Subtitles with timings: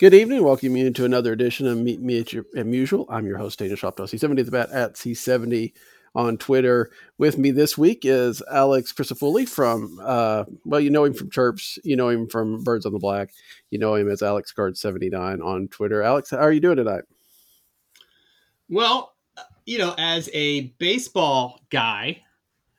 [0.00, 0.42] Good evening.
[0.42, 3.04] Welcome you to another edition of Meet Me at Musial.
[3.10, 5.74] I'm your host, Daniel Shoptaw, C70 the bat at C70
[6.14, 6.90] on Twitter.
[7.18, 11.78] With me this week is Alex Crisafulli from, uh, well, you know him from Chirps,
[11.84, 13.34] you know him from Birds on the Black,
[13.68, 16.00] you know him as Alex Cards 79 on Twitter.
[16.00, 17.04] Alex, how are you doing tonight?
[18.70, 19.12] Well,
[19.66, 22.22] you know, as a baseball guy,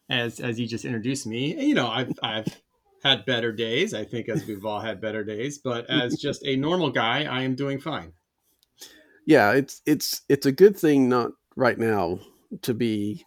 [0.10, 2.61] as as you just introduced me, you know, I've I've
[3.04, 3.94] had better days.
[3.94, 7.42] I think as we've all had better days, but as just a normal guy, I
[7.42, 8.14] am doing fine.
[9.26, 12.20] Yeah, it's it's it's a good thing not right now
[12.64, 13.26] to be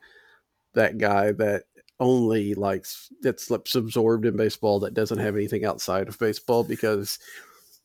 [0.75, 1.65] that guy that
[2.01, 7.19] only likes that slips absorbed in baseball that doesn't have anything outside of baseball because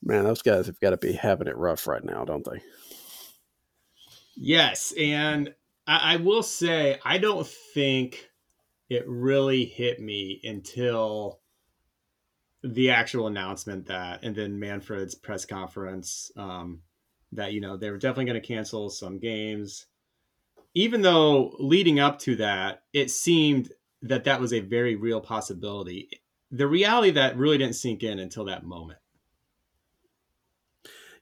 [0.03, 2.61] man, those guys have got to be having it rough right now, don't they?
[4.35, 5.53] Yes, and
[5.85, 8.29] I, I will say I don't think
[8.89, 11.38] it really hit me until
[12.63, 16.81] the actual announcement that, and then Manfred's press conference um,
[17.31, 19.85] that you know they were definitely going to cancel some games.
[20.75, 23.71] Even though leading up to that, it seemed
[24.01, 26.09] that that was a very real possibility.
[26.51, 28.99] The reality that really didn't sink in until that moment.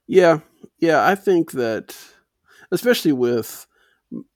[0.06, 0.40] Yeah,
[0.80, 1.96] yeah, I think that
[2.72, 3.68] especially with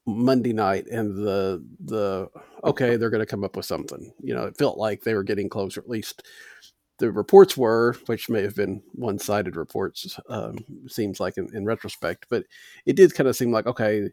[0.06, 2.30] Monday night and the the
[2.64, 4.14] okay, they're going to come up with something.
[4.22, 5.80] You know, it felt like they were getting closer.
[5.82, 6.28] At least
[7.02, 10.20] the reports were, which may have been one sided reports.
[10.30, 12.46] Um, seems like in, in retrospect, but
[12.86, 14.10] it did kind of seem like okay,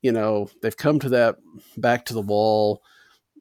[0.00, 1.36] you know, they've come to that
[1.76, 2.82] back to the wall.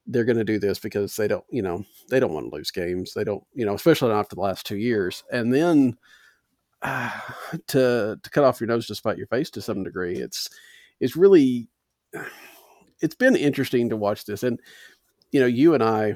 [0.08, 2.72] They're going to do this because they don't, you know, they don't want to lose
[2.72, 3.14] games.
[3.14, 5.24] They don't, you know, especially after the last two years.
[5.32, 5.96] And then
[6.82, 7.12] uh,
[7.68, 10.18] to to cut off your nose to spite your face to some degree.
[10.18, 10.50] It's
[11.00, 11.70] it's really
[13.02, 14.60] it's been interesting to watch this, and
[15.32, 16.16] you know, you and I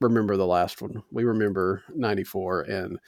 [0.00, 1.02] remember the last one.
[1.10, 2.98] We remember '94 and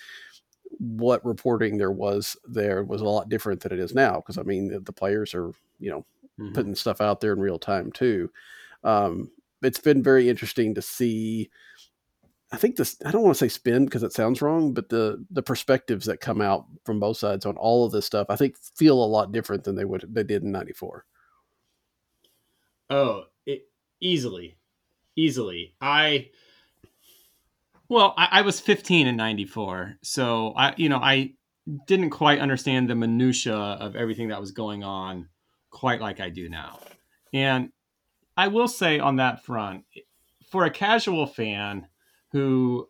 [0.78, 4.42] what reporting there was there was a lot different than it is now because I
[4.42, 6.06] mean the, the, players are you know
[6.38, 6.52] mm-hmm.
[6.52, 8.30] putting stuff out there in real time too.
[8.84, 9.30] Um,
[9.62, 11.50] it's been very interesting to see
[12.52, 15.24] I think this I don't want to say spin because it sounds wrong, but the
[15.30, 18.56] the perspectives that come out from both sides on all of this stuff, I think
[18.58, 21.04] feel a lot different than they would they did in '94.
[22.90, 23.68] Oh, it,
[24.00, 24.56] easily,
[25.14, 25.74] easily.
[25.80, 26.30] I
[27.90, 31.34] well, I, I was 15 in '94, so I you know I
[31.86, 35.28] didn't quite understand the minutia of everything that was going on
[35.70, 36.80] quite like I do now,
[37.34, 37.70] and
[38.36, 39.84] I will say on that front,
[40.50, 41.88] for a casual fan
[42.32, 42.88] who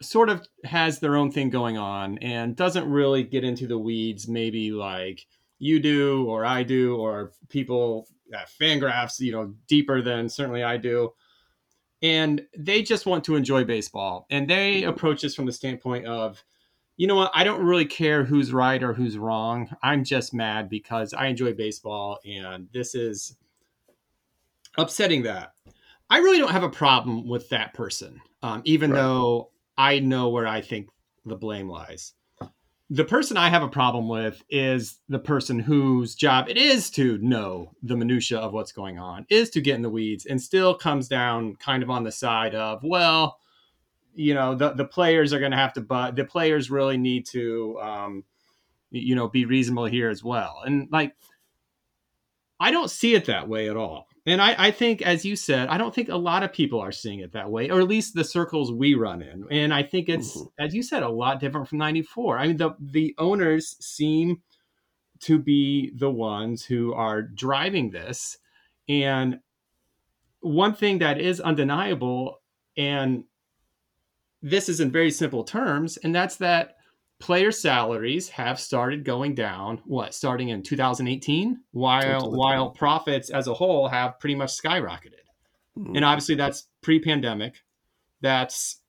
[0.00, 4.28] sort of has their own thing going on and doesn't really get into the weeds,
[4.28, 5.26] maybe like
[5.58, 10.76] you do or I do, or people at Fangraphs, you know, deeper than certainly I
[10.76, 11.12] do.
[12.04, 14.26] And they just want to enjoy baseball.
[14.30, 16.44] And they approach this from the standpoint of,
[16.96, 19.74] you know what, I don't really care who's right or who's wrong.
[19.82, 23.36] I'm just mad because I enjoy baseball and this is
[24.78, 25.54] upsetting that.
[26.08, 28.98] I really don't have a problem with that person um, even right.
[28.98, 30.90] though I know where I think
[31.24, 32.12] the blame lies.
[32.90, 37.16] The person I have a problem with is the person whose job it is to
[37.18, 40.74] know the minutia of what's going on, is to get in the weeds, and still
[40.74, 43.38] comes down kind of on the side of, well,
[44.14, 47.26] you know, the the players are going to have to, but the players really need
[47.26, 48.24] to, um,
[48.90, 50.62] you know, be reasonable here as well.
[50.64, 51.16] And like,
[52.60, 54.08] I don't see it that way at all.
[54.26, 56.92] And I, I think, as you said, I don't think a lot of people are
[56.92, 59.44] seeing it that way, or at least the circles we run in.
[59.50, 60.64] And I think it's, mm-hmm.
[60.64, 62.38] as you said, a lot different from '94.
[62.38, 64.42] I mean, the the owners seem
[65.20, 68.38] to be the ones who are driving this.
[68.88, 69.40] And
[70.40, 72.40] one thing that is undeniable,
[72.76, 73.24] and
[74.42, 76.76] this is in very simple terms, and that's that
[77.20, 83.54] player salaries have started going down what starting in 2018 while while profits as a
[83.54, 85.24] whole have pretty much skyrocketed
[85.78, 85.96] mm.
[85.96, 87.62] and obviously that's pre-pandemic
[88.20, 88.80] that's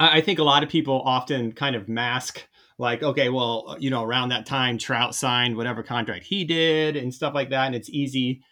[0.00, 2.48] i think a lot of people often kind of mask
[2.82, 7.14] like, okay, well, you know, around that time, Trout signed whatever contract he did and
[7.14, 7.66] stuff like that.
[7.66, 8.42] And it's easy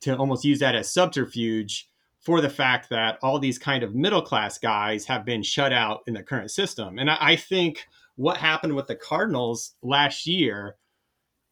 [0.00, 1.86] to almost use that as subterfuge
[2.20, 6.00] for the fact that all these kind of middle class guys have been shut out
[6.06, 6.98] in the current system.
[6.98, 10.76] And I, I think what happened with the Cardinals last year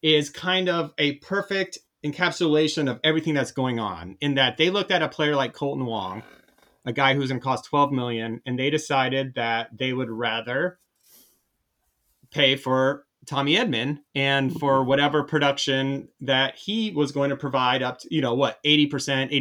[0.03, 4.91] is kind of a perfect encapsulation of everything that's going on in that they looked
[4.91, 6.23] at a player like Kolten Wong,
[6.85, 10.79] a guy who's going to cost 12 million, and they decided that they would rather
[12.31, 18.01] pay for Tommy Edman and for whatever production that he was going to provide up
[18.01, 18.91] to, you know, what, 80%,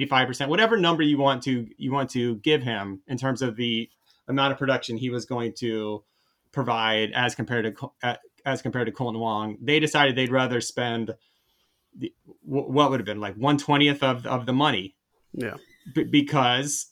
[0.10, 3.90] 85%, whatever number you want to you want to give him in terms of the
[4.28, 6.04] amount of production he was going to
[6.54, 8.16] provide as compared to uh,
[8.46, 9.58] as compared to Kolten Wong.
[9.62, 11.14] They decided they'd rather spend
[11.98, 12.14] the,
[12.44, 14.96] what would have been like 120th of, of the money.
[15.34, 15.56] Yeah.
[15.94, 16.88] B- because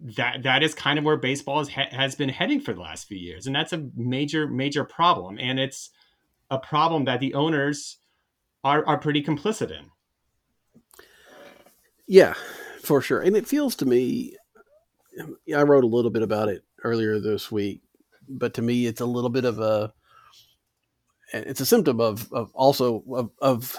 [0.00, 3.16] that that is kind of where baseball has, has been heading for the last few
[3.16, 5.88] years and that's a major major problem and it's
[6.50, 7.96] a problem that the owners
[8.62, 9.90] are are pretty complicit in.
[12.06, 12.34] Yeah,
[12.82, 13.20] for sure.
[13.20, 14.36] And it feels to me
[15.54, 17.80] I wrote a little bit about it earlier this week,
[18.28, 19.92] but to me it's a little bit of a
[21.32, 23.76] it's a symptom of, of also of, of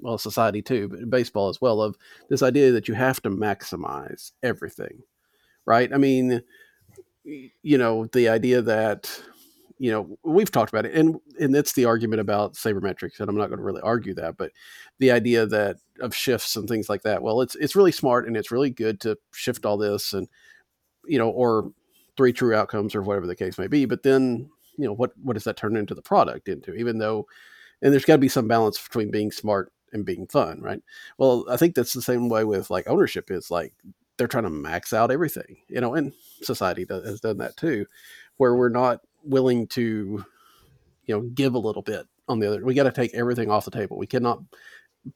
[0.00, 1.96] well society too but baseball as well of
[2.28, 5.02] this idea that you have to maximize everything
[5.66, 6.42] right i mean
[7.24, 9.22] you know the idea that
[9.78, 13.36] you know, we've talked about it, and and that's the argument about sabermetrics, and I'm
[13.36, 14.50] not going to really argue that, but
[14.98, 17.22] the idea that of shifts and things like that.
[17.22, 20.28] Well, it's it's really smart and it's really good to shift all this, and
[21.06, 21.72] you know, or
[22.18, 23.86] three true outcomes or whatever the case may be.
[23.86, 26.74] But then, you know, what what does that turn into the product into?
[26.74, 27.26] Even though,
[27.80, 30.82] and there's got to be some balance between being smart and being fun, right?
[31.16, 33.72] Well, I think that's the same way with like ownership is like
[34.18, 36.12] they're trying to max out everything, you know, and
[36.42, 37.86] society does, has done that too,
[38.36, 40.24] where we're not willing to,
[41.06, 42.64] you know, give a little bit on the other.
[42.64, 43.96] We got to take everything off the table.
[43.96, 44.40] We cannot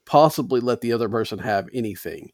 [0.06, 2.30] possibly let the other person have anything.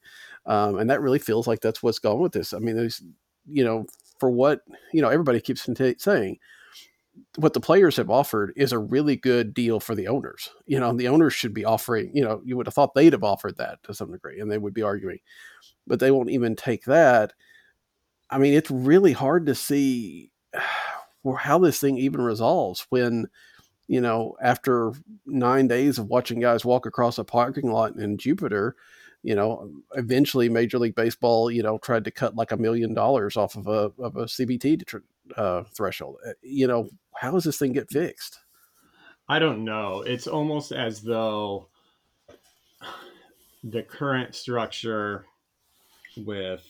[0.47, 2.53] Um, and that really feels like that's what's going with this.
[2.53, 3.03] I mean, there's,
[3.47, 3.87] you know,
[4.19, 4.61] for what,
[4.93, 5.69] you know, everybody keeps
[5.99, 6.39] saying,
[7.37, 10.51] what the players have offered is a really good deal for the owners.
[10.67, 13.25] You know, the owners should be offering, you know, you would have thought they'd have
[13.25, 15.19] offered that to some degree and they would be arguing,
[15.87, 17.33] but they won't even take that.
[18.31, 20.31] I mean, it's really hard to see
[21.39, 23.27] how this thing even resolves when
[23.87, 24.93] you know after
[25.27, 28.77] nine days of watching guys walk across a parking lot in jupiter
[29.23, 33.37] you know eventually major league baseball you know tried to cut like a million dollars
[33.37, 34.79] off of a, of a cbt
[35.37, 36.17] uh, threshold.
[36.27, 38.39] Uh, you know how does this thing get fixed?
[39.29, 40.03] I don't know.
[40.03, 41.69] It's almost as though
[43.63, 45.27] the current structure
[46.17, 46.65] with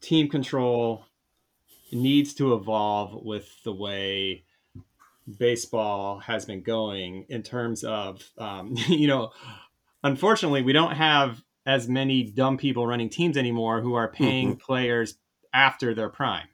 [0.00, 1.04] team control
[1.92, 4.44] needs to evolve with the way
[5.38, 9.30] baseball has been going in terms of um, you know
[10.02, 14.58] unfortunately we don't have as many dumb people running teams anymore who are paying mm-hmm.
[14.58, 15.14] players
[15.52, 16.48] after their prime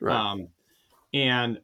[0.00, 0.14] right.
[0.14, 0.48] um,
[1.12, 1.60] and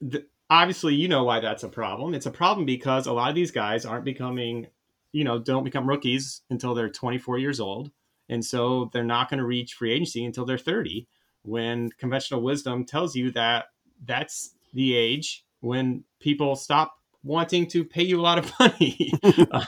[0.00, 3.34] the, obviously you know why that's a problem it's a problem because a lot of
[3.34, 4.66] these guys aren't becoming
[5.12, 7.90] you know don't become rookies until they're 24 years old
[8.28, 11.06] and so they're not going to reach free agency until they're 30
[11.42, 13.66] when conventional wisdom tells you that
[14.04, 19.12] that's the age when people stop wanting to pay you a lot of money.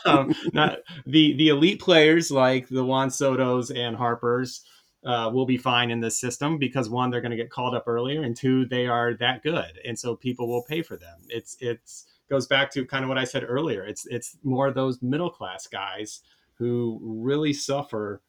[0.05, 4.63] um, not the the elite players like the Juan Soto's and Harper's
[5.05, 7.85] uh, will be fine in this system because one, they're going to get called up
[7.87, 11.19] earlier, and two, they are that good, and so people will pay for them.
[11.29, 13.85] It's it's goes back to kind of what I said earlier.
[13.85, 16.21] It's it's more those middle class guys
[16.55, 18.23] who really suffer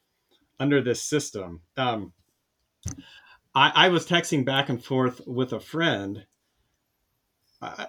[0.60, 1.62] under this system.
[1.77, 2.13] Um,
[3.53, 6.25] I, I was texting back and forth with a friend.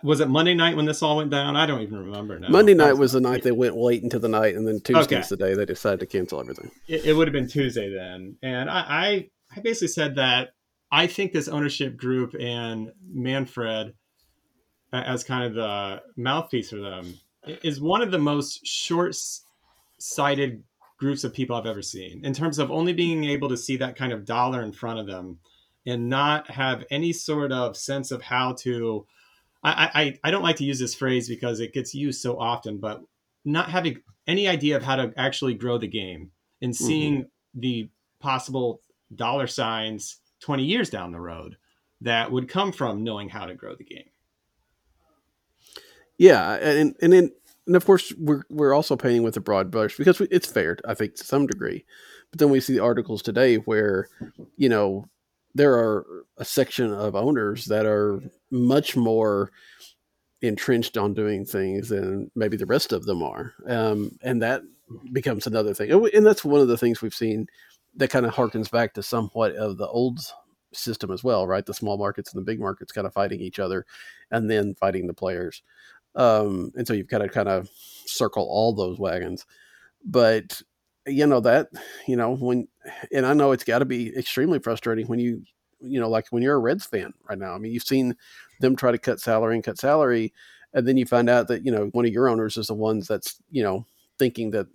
[0.02, 1.56] Was it Monday night when this all went down?
[1.56, 2.48] I don't even remember now.
[2.48, 5.28] Monday night was the night they went late into the night, and then Tuesday's okay.
[5.28, 6.70] the day they decided to cancel everything.
[6.88, 10.50] It, it would have been Tuesday then, and I, I, I basically said that
[10.90, 13.94] I think this ownership group and Manfred,
[14.92, 17.18] as kind of the mouthpiece for them,
[17.62, 20.62] is one of the most short-sighted
[20.98, 23.96] groups of people I've ever seen in terms of only being able to see that
[23.96, 25.38] kind of dollar in front of them
[25.84, 29.06] and not have any sort of sense of how to
[29.66, 32.78] I, I, I don't like to use this phrase because it gets used so often,
[32.78, 33.02] but
[33.44, 36.30] not having any idea of how to actually grow the game
[36.62, 36.84] and mm-hmm.
[36.84, 37.60] seeing mm-hmm.
[37.60, 37.88] the
[38.20, 38.80] possible
[39.14, 41.56] dollar signs 20 years down the road
[42.00, 44.04] that would come from knowing how to grow the game.
[46.18, 47.30] Yeah, and and then
[47.66, 50.94] and of course we're we're also painting with a broad brush because it's fair, I
[50.94, 51.84] think, to some degree.
[52.30, 54.08] But then we see the articles today where,
[54.56, 55.08] you know,
[55.56, 58.20] there are a section of owners that are
[58.50, 59.50] much more
[60.42, 64.62] entrenched on doing things than maybe the rest of them are, um, and that
[65.12, 65.90] becomes another thing.
[65.90, 67.46] And that's one of the things we've seen
[67.96, 70.20] that kind of harkens back to somewhat of the old
[70.74, 71.64] system as well, right?
[71.64, 73.86] The small markets and the big markets kind of fighting each other,
[74.30, 75.62] and then fighting the players.
[76.14, 77.68] Um, and so you've got to kind of
[78.06, 79.46] circle all those wagons.
[80.04, 80.60] But
[81.06, 81.68] you know that
[82.06, 82.68] you know when,
[83.12, 85.42] and I know it's got to be extremely frustrating when you
[85.80, 87.54] you know like when you're a Reds fan right now.
[87.54, 88.16] I mean, you've seen
[88.60, 90.32] them try to cut salary and cut salary,
[90.74, 93.08] and then you find out that you know one of your owners is the ones
[93.08, 93.86] that's you know
[94.18, 94.66] thinking that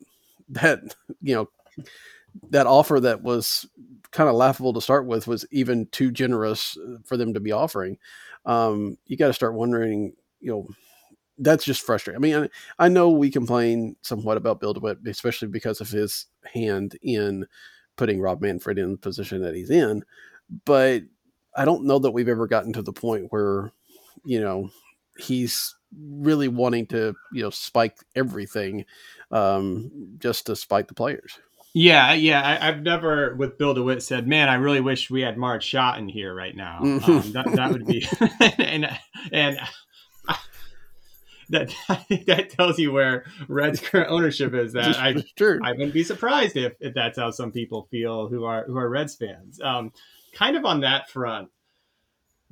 [0.50, 0.80] that
[1.22, 1.50] you know
[2.50, 3.68] that offer that was
[4.12, 7.52] kind of laughable to start with was even too generous uh, for them to be
[7.52, 7.98] offering.
[8.46, 10.68] Um, you got to start wondering, you know,
[11.42, 12.18] that's just frustrating.
[12.18, 16.28] I mean, I, I, know we complain somewhat about Bill DeWitt, especially because of his
[16.54, 17.48] hand in
[17.98, 20.04] putting Rob Manfred in the position that he's in,
[20.66, 21.04] but
[21.56, 23.72] I don't know that we've ever gotten to the point where,
[24.24, 24.70] you know,
[25.18, 28.86] he's really wanting to, you know, spike everything
[29.32, 31.40] um, just to spike the players.
[31.74, 32.58] Yeah, yeah.
[32.62, 36.00] I, have never, with Bill DeWitt, said, "Man, I really wish we had Marge Schott
[36.00, 37.12] in here right now." Mm-hmm.
[37.12, 38.06] Um, that, that would be,
[38.58, 38.90] and
[39.32, 39.58] and
[41.52, 41.74] that
[42.28, 44.74] that tells you where Red's current ownership is.
[44.74, 45.60] That I sure.
[45.64, 48.90] I wouldn't be surprised if, if that's how some people feel who are who are
[48.90, 49.62] Reds fans.
[49.62, 49.92] Um,
[50.34, 51.50] kind of on that front,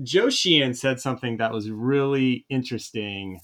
[0.02, 3.42] Joe Sheehan said something that was really interesting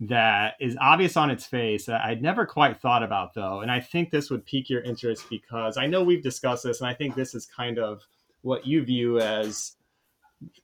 [0.00, 3.60] that is obvious on its face that I'd never quite thought about though.
[3.60, 6.88] And I think this would pique your interest because I know we've discussed this, and
[6.88, 8.02] I think this is kind of
[8.42, 9.72] what you view as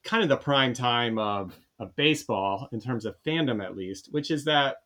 [0.05, 4.31] kind of the prime time of, of baseball in terms of fandom, at least, which
[4.31, 4.77] is that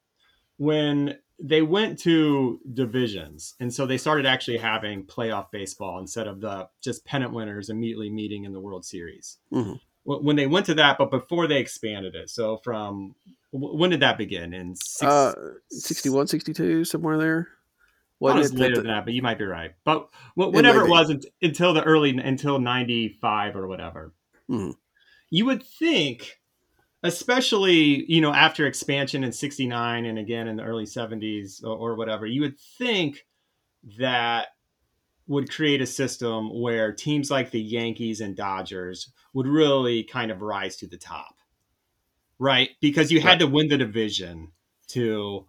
[0.57, 6.41] when they went to divisions, and so they started actually having playoff baseball instead of
[6.41, 9.39] the just pennant winners immediately meeting in the World Series.
[9.53, 9.75] Mm-hmm.
[10.05, 13.15] When they went to that, but before they expanded it, so from
[13.51, 14.55] when did that begin?
[14.55, 15.35] In six, uh,
[15.71, 17.49] 61, 62, somewhere there.
[18.19, 19.75] What was later the, than that, but you might be right.
[19.85, 24.13] But whenever it, it was until the early until ninety five or whatever,
[24.51, 24.73] mm-hmm.
[25.31, 26.38] you would think,
[27.03, 31.77] especially you know after expansion in sixty nine and again in the early seventies or,
[31.77, 33.27] or whatever, you would think
[33.99, 34.49] that
[35.27, 40.41] would create a system where teams like the Yankees and Dodgers would really kind of
[40.41, 41.35] rise to the top
[42.39, 42.71] right?
[42.81, 44.53] Because you had to win the division
[44.89, 45.47] to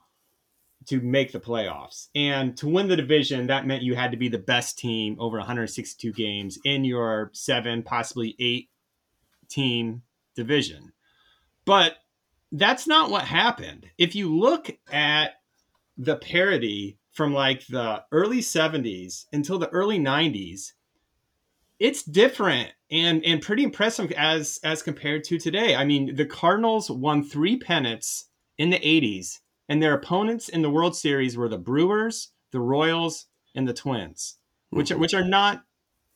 [0.86, 2.08] to make the playoffs.
[2.16, 5.38] And to win the division, that meant you had to be the best team over
[5.38, 8.70] 162 games in your seven, possibly eight
[9.50, 10.04] team
[10.36, 10.94] division.
[11.70, 11.98] But
[12.52, 13.92] that's not what happened.
[14.00, 15.34] If you look at
[16.00, 20.74] the parity from like the early 70s until the early 90s,
[21.78, 25.76] it's different and and pretty impressive as as compared to today.
[25.76, 28.26] I mean, the Cardinals won three pennants
[28.58, 33.28] in the 80s, and their opponents in the World Series were the Brewers, the Royals,
[33.54, 34.38] and the Twins,
[34.72, 35.02] which are, mm-hmm.
[35.02, 35.64] which are not,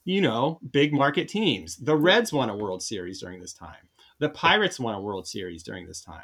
[0.04, 1.78] you know, big market teams.
[1.78, 3.88] The Reds won a World Series during this time.
[4.20, 6.22] The Pirates won a World Series during this time.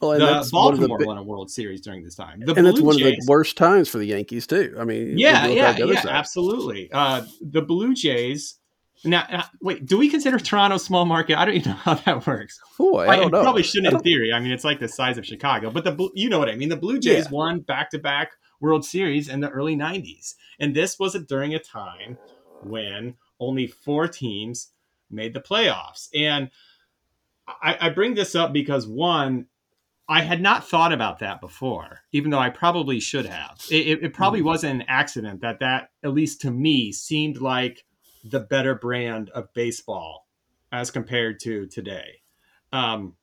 [0.00, 2.40] Well, the Baltimore the, won a World Series during this time.
[2.40, 4.76] The and Blue it's one Jays, of the worst times for the Yankees too.
[4.78, 6.90] I mean, yeah, yeah, yeah, absolutely.
[6.92, 8.58] Uh, the Blue Jays
[9.04, 11.38] now, uh, wait, do we consider Toronto a small market?
[11.38, 12.60] I don't even know how that works.
[12.76, 13.42] Boy, I, don't know.
[13.42, 14.32] Probably shouldn't in theory.
[14.32, 16.68] I mean, it's like the size of Chicago, but the you know what I mean.
[16.68, 17.30] The Blue Jays yeah.
[17.30, 21.58] won back to back World Series in the early '90s, and this was during a
[21.58, 22.18] time
[22.62, 24.70] when only four teams
[25.10, 26.08] made the playoffs.
[26.14, 26.50] And
[27.62, 29.46] I, I bring this up because one,
[30.08, 33.62] I had not thought about that before, even though I probably should have.
[33.70, 34.44] It, it probably mm.
[34.44, 37.84] wasn't an accident that that, at least to me, seemed like
[38.24, 40.26] the better brand of baseball
[40.72, 42.22] as compared to today.
[42.72, 43.14] Um,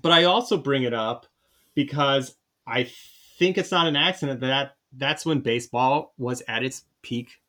[0.00, 1.26] but I also bring it up
[1.74, 2.36] because
[2.66, 2.90] I
[3.38, 7.40] think it's not an accident that that's when baseball was at its peak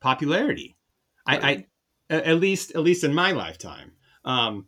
[0.00, 0.76] popularity.
[1.26, 1.44] Right.
[1.44, 1.50] I,
[2.10, 3.92] I, at least at least in my lifetime.
[4.24, 4.66] Um,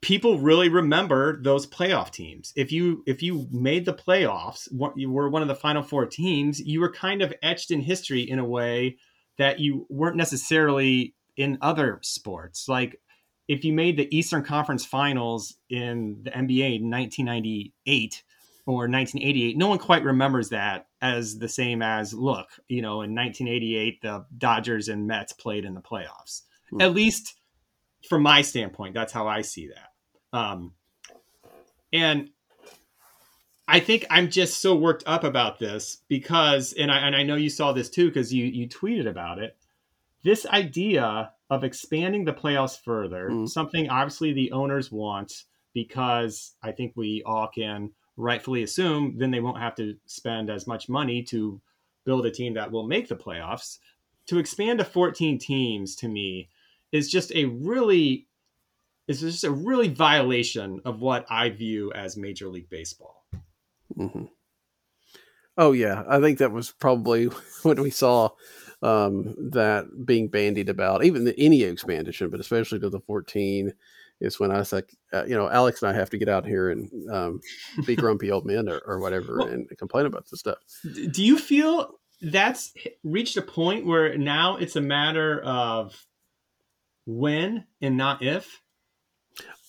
[0.00, 2.52] people really remember those playoff teams.
[2.56, 6.60] If you if you made the playoffs, you were one of the final four teams,
[6.60, 8.96] you were kind of etched in history in a way
[9.38, 12.68] that you weren't necessarily in other sports.
[12.68, 13.00] Like
[13.46, 18.22] if you made the Eastern Conference Finals in the NBA in 1998
[18.66, 23.14] or 1988, no one quite remembers that as the same as look, you know, in
[23.14, 26.42] 1988 the Dodgers and Mets played in the playoffs.
[26.70, 26.80] Hmm.
[26.80, 27.37] At least
[28.08, 30.38] from my standpoint, that's how I see that.
[30.38, 30.72] Um,
[31.92, 32.30] and
[33.66, 37.36] I think I'm just so worked up about this because, and I, and I know
[37.36, 39.56] you saw this too because you you tweeted about it.
[40.24, 43.48] This idea of expanding the playoffs further, mm.
[43.48, 49.40] something obviously the owners want because I think we all can rightfully assume then they
[49.40, 51.60] won't have to spend as much money to
[52.04, 53.78] build a team that will make the playoffs.
[54.26, 56.48] To expand to 14 teams to me
[56.92, 58.26] is just a really
[59.06, 63.24] is just a really violation of what I view as Major League Baseball.
[63.96, 64.24] Mm-hmm.
[65.56, 67.24] Oh yeah, I think that was probably
[67.62, 68.30] when we saw
[68.82, 73.72] um, that being bandied about, even the any expansion, but especially to the 14,
[74.20, 76.46] is when I was like, uh, you know, Alex and I have to get out
[76.46, 77.40] here and um,
[77.86, 80.58] be grumpy old men or, or whatever well, and complain about this stuff.
[81.10, 82.72] Do you feel that's
[83.04, 86.06] reached a point where now it's a matter of
[87.08, 88.60] when and not if?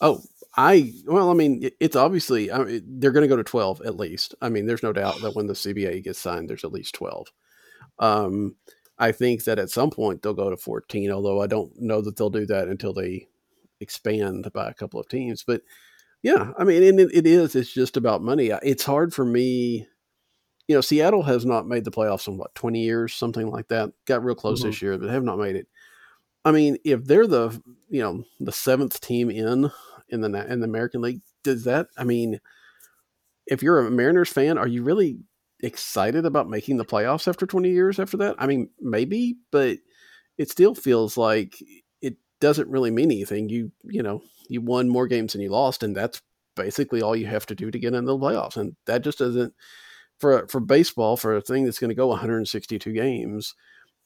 [0.01, 0.21] Oh,
[0.55, 3.95] I well, I mean, it's obviously I mean, they're going to go to twelve at
[3.95, 4.35] least.
[4.41, 7.27] I mean, there's no doubt that when the CBA gets signed, there's at least twelve.
[7.97, 8.55] Um,
[8.97, 12.17] I think that at some point they'll go to fourteen, although I don't know that
[12.17, 13.27] they'll do that until they
[13.79, 15.43] expand by a couple of teams.
[15.43, 15.61] But
[16.21, 17.55] yeah, I mean, and it, it is.
[17.55, 18.51] It's just about money.
[18.61, 19.87] It's hard for me.
[20.67, 23.91] You know, Seattle has not made the playoffs in what twenty years, something like that.
[24.05, 24.69] Got real close mm-hmm.
[24.69, 25.67] this year, but have not made it.
[26.45, 29.71] I mean, if they're the you know the seventh team in
[30.09, 31.87] in the in the American League, does that?
[31.97, 32.39] I mean,
[33.47, 35.19] if you're a Mariners fan, are you really
[35.61, 38.35] excited about making the playoffs after 20 years after that?
[38.39, 39.77] I mean, maybe, but
[40.37, 41.55] it still feels like
[42.01, 43.49] it doesn't really mean anything.
[43.49, 46.21] You you know you won more games than you lost, and that's
[46.55, 49.53] basically all you have to do to get into the playoffs, and that just doesn't
[50.19, 53.55] for for baseball for a thing that's going to go 162 games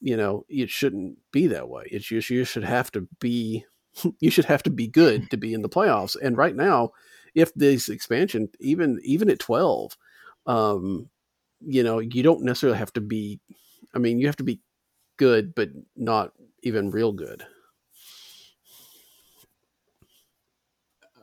[0.04, 1.84] you know, it shouldn't be that way.
[1.90, 3.64] It's just you should have to be
[4.20, 6.14] you should have to be good to be in the playoffs.
[6.20, 6.90] And right now,
[7.34, 9.96] if this expansion, even even at twelve,
[10.46, 11.08] um,
[11.60, 13.40] you know, you don't necessarily have to be.
[13.94, 14.60] I mean, you have to be
[15.16, 17.46] good, but not even real good.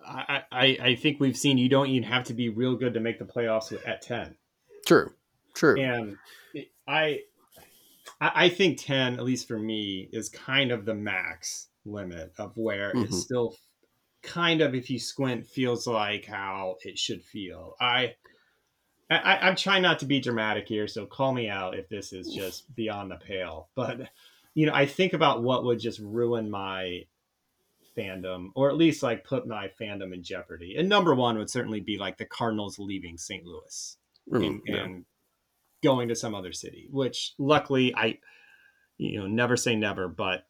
[0.04, 3.00] I, I, I think we've seen you don't even have to be real good to
[3.00, 4.36] make the playoffs at ten.
[4.88, 5.14] True,
[5.54, 5.80] true.
[5.80, 6.18] And
[6.88, 7.22] I
[8.22, 12.56] I, I think 10, at least for me, is kind of the max limit of
[12.56, 13.06] where mm-hmm.
[13.06, 13.56] it still
[14.22, 17.76] kind of, if you squint, feels like how it should feel.
[17.82, 18.14] I,
[19.10, 22.34] I, am trying not to be dramatic here, so call me out if this is
[22.34, 23.70] just beyond the pale.
[23.76, 24.10] But
[24.54, 27.06] you know, I think about what would just ruin my
[27.98, 30.76] fandom, or at least like put my fandom in jeopardy.
[30.78, 33.46] And number one would certainly be like the Cardinals leaving St.
[33.46, 33.98] Louis
[34.32, 34.84] mm, and, yeah.
[34.84, 35.06] and,
[35.84, 38.20] going to some other city, which luckily I,
[38.98, 40.46] you know, never say never, but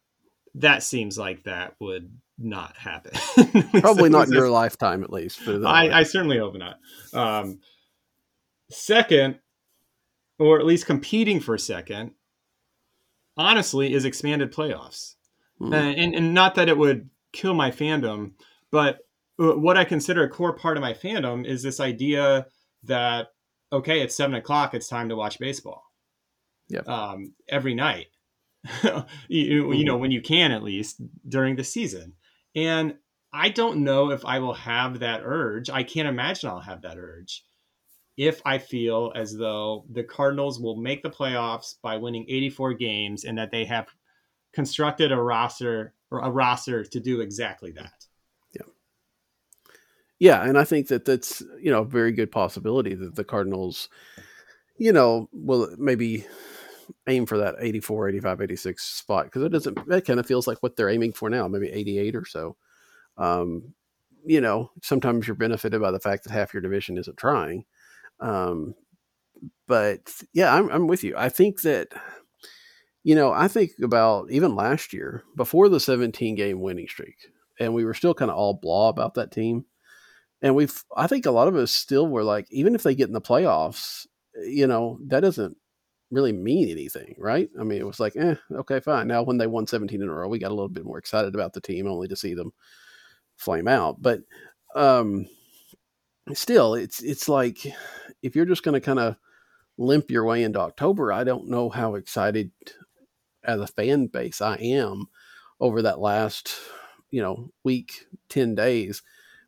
[0.56, 3.14] that seems like that would not happen.
[3.82, 5.48] Probably not in your lifetime, at least.
[5.48, 6.78] I, I, certainly hope not.
[7.14, 7.60] Um,
[8.70, 9.40] second,
[10.40, 12.12] or at least competing for a second,
[13.38, 15.16] honestly, is expanded playoffs.
[15.62, 15.76] Mm.
[15.76, 18.32] And, and, and not that it would kill my fandom,
[18.72, 19.00] but
[19.38, 22.48] what I consider a core part of my fandom is this idea
[22.84, 23.30] that
[23.72, 24.74] okay, it's seven o'clock.
[24.74, 25.84] It's time to watch baseball.
[26.70, 26.82] Yeah.
[26.82, 28.08] Um, every night,
[29.28, 29.74] you, mm-hmm.
[29.74, 32.14] you know, when you can at least during the season.
[32.56, 32.96] And
[33.34, 35.70] I don't know if I will have that urge.
[35.70, 37.44] I can't imagine I'll have that urge
[38.18, 43.24] if I feel as though the Cardinals will make the playoffs by winning 84 games
[43.24, 43.88] and that they have
[44.54, 48.01] constructed a roster or a roster to do exactly that
[50.22, 53.90] yeah, and I think that that's you know a very good possibility that the Cardinals,
[54.78, 56.28] you know, will maybe
[57.08, 59.88] aim for that 84, 85, 86 spot because it doesn't.
[59.88, 62.56] That kind of feels like what they're aiming for now, maybe 88 or so.
[63.18, 63.74] Um,
[64.24, 67.66] you know, sometimes you're benefited by the fact that half your division isn't trying.
[68.20, 68.76] Um,
[69.68, 71.16] but yeah, I'm, I'm with you.
[71.18, 71.88] I think that,
[73.02, 77.18] you know, I think about even last year before the 17 game winning streak,
[77.60, 79.66] and we were still kind of all blah about that team
[80.42, 83.08] and we've i think a lot of us still were like even if they get
[83.08, 84.06] in the playoffs
[84.46, 85.58] you know that doesn't
[86.12, 87.50] really mean anything right?
[87.60, 89.08] I mean it was like eh, okay fine.
[89.08, 91.36] Now when they won 17 in a row we got a little bit more excited
[91.36, 92.52] about the team only to see them
[93.38, 94.02] flame out.
[94.02, 94.22] But
[94.76, 95.28] um
[96.34, 97.66] still it's it's like
[98.22, 99.16] if you're just going to kind of
[99.78, 102.52] limp your way into october i don't know how excited
[103.44, 105.06] as a fan base i am
[105.60, 106.56] over that last
[107.10, 109.02] you know week 10 days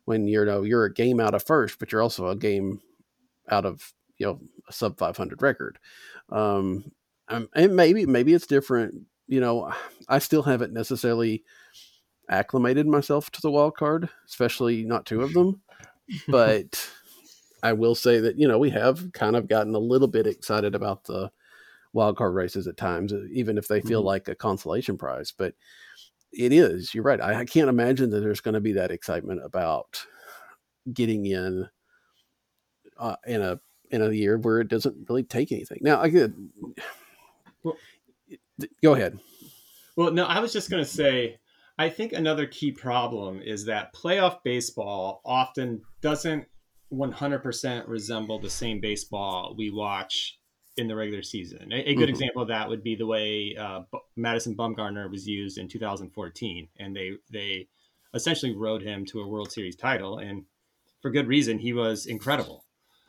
[0.04, 2.80] when you know you're a game out of first, but you're also a game
[3.50, 5.78] out of you know a sub 500 record.
[6.30, 6.92] Um,
[7.28, 8.94] and maybe maybe it's different.
[9.26, 9.72] You know,
[10.08, 11.44] I still haven't necessarily
[12.28, 15.60] acclimated myself to the wild card, especially not two of them.
[16.28, 16.90] but
[17.62, 20.74] I will say that you know we have kind of gotten a little bit excited
[20.74, 21.30] about the
[21.94, 24.08] wild card races at times, even if they feel mm-hmm.
[24.08, 25.32] like a consolation prize.
[25.36, 25.54] But
[26.36, 26.94] it is.
[26.94, 27.20] You're right.
[27.20, 30.04] I, I can't imagine that there's going to be that excitement about
[30.92, 31.68] getting in
[32.98, 35.78] uh, in a in a year where it doesn't really take anything.
[35.80, 36.34] Now, I could
[37.62, 37.76] Well-
[38.82, 39.18] go ahead.
[39.96, 41.38] Well, no, I was just going to say,
[41.78, 46.46] I think another key problem is that playoff baseball often doesn't
[46.92, 50.38] 100% resemble the same baseball we watch
[50.76, 51.72] in the regular season.
[51.72, 52.12] A, a good Mhm.
[52.12, 56.68] example of that would be the way uh, B- Madison Bumgarner was used in 2014,
[56.78, 57.68] and they they
[58.14, 60.44] essentially rode him to a World Series title, and
[61.00, 61.58] for good reason.
[61.58, 62.64] He was incredible.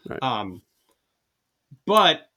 [0.07, 0.21] Right.
[0.21, 0.61] Um,
[1.85, 2.29] but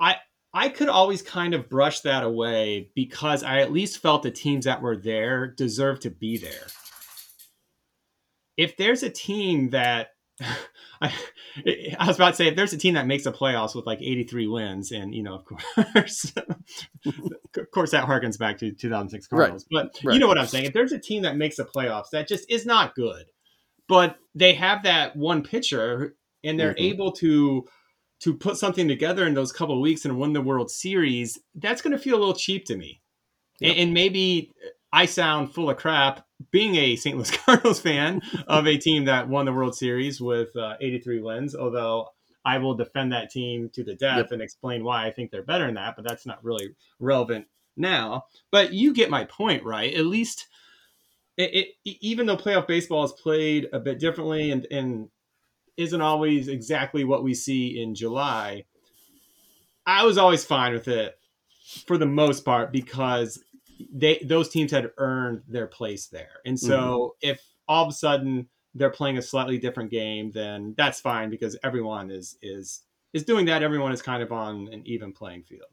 [0.00, 0.16] I
[0.52, 4.64] I could always kind of brush that away because I at least felt the teams
[4.66, 6.66] that were there deserved to be there.
[8.56, 10.13] If there's a team that
[11.00, 11.12] I,
[11.98, 14.00] I was about to say, if there's a team that makes the playoffs with like
[14.00, 16.32] 83 wins, and you know, of course,
[17.06, 19.38] of course, that harkens back to 2006 Right.
[19.38, 19.66] Cardinals.
[19.70, 20.14] But Right.
[20.14, 20.64] you know what I'm saying?
[20.66, 23.26] If there's a team that makes the playoffs, that just is not good.
[23.88, 26.80] But they have that one pitcher, and they're Mhm.
[26.92, 27.66] able to
[28.20, 31.38] to put something together in those couple of weeks and win the World Series.
[31.54, 33.02] That's going to feel a little cheap to me.
[33.60, 33.70] Yep.
[33.70, 34.50] And, and maybe
[34.94, 37.16] I sound full of crap being a St.
[37.16, 41.56] Louis Cardinals fan of a team that won the World Series with uh, 83 wins,
[41.56, 42.10] although
[42.44, 44.32] I will defend that team to the death Yep.
[44.32, 48.26] and explain why I think they're better than that, but that's not really relevant now.
[48.52, 49.92] But you get my point, right?
[49.92, 50.46] At least
[51.36, 55.08] it, it, even though playoff baseball is played a bit differently and, and
[55.76, 58.64] isn't always exactly what we see in July,
[59.86, 61.18] I was always fine with it
[61.84, 63.42] for the most part because
[63.92, 66.40] they those teams had earned their place there.
[66.44, 71.00] And so if all of a sudden they're playing a slightly different game, then that's
[71.00, 72.82] fine because everyone is is
[73.12, 73.62] is doing that.
[73.62, 75.70] Everyone is kind of on an even playing field.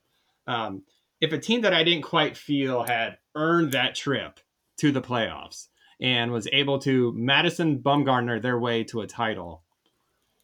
[0.47, 0.83] Um,
[1.19, 4.39] if a team that I didn't quite feel had earned that trip
[4.77, 5.67] to the playoffs
[5.99, 9.63] and was able to Madison Bumgarner their way to a title,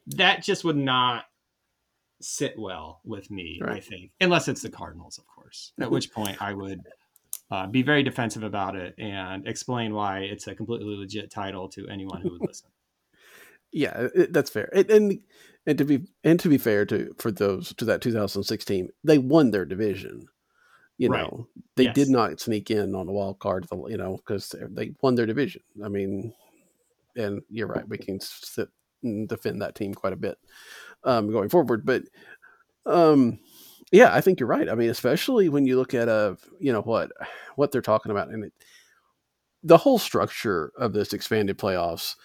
[0.07, 1.25] that just would not
[2.21, 5.73] sit well with me, I think, unless it's the Cardinals, of course.
[5.79, 6.81] At which point I would
[7.51, 11.87] uh, be very defensive about it and explain why it's a completely legit title to
[11.87, 12.69] anyone who would listen.
[13.71, 14.69] Yeah, it, that's fair.
[14.73, 15.19] And, and
[15.65, 19.51] and to be and to be fair to for those to that 2016, they won
[19.51, 20.27] their division.
[20.97, 21.21] You Right.
[21.27, 21.95] know, they Yes.
[21.95, 23.67] did not sneak in on the wild card.
[23.71, 25.63] You know, because they won their division.
[25.83, 26.33] I mean,
[27.15, 27.87] and you're right.
[27.87, 28.69] We can sit
[29.03, 30.37] and defend that team quite a bit
[31.03, 31.85] um, going forward.
[31.85, 32.03] But
[32.85, 33.39] um,
[33.91, 34.69] yeah, I think you're right.
[34.69, 37.11] I mean, especially when you look at a you know what
[37.55, 38.53] what they're talking about and it,
[39.63, 42.15] the whole structure of this expanded playoffs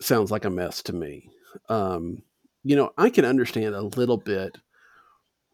[0.00, 1.30] sounds like a mess to me.
[1.68, 2.22] Um,
[2.64, 4.58] you know, I can understand a little bit.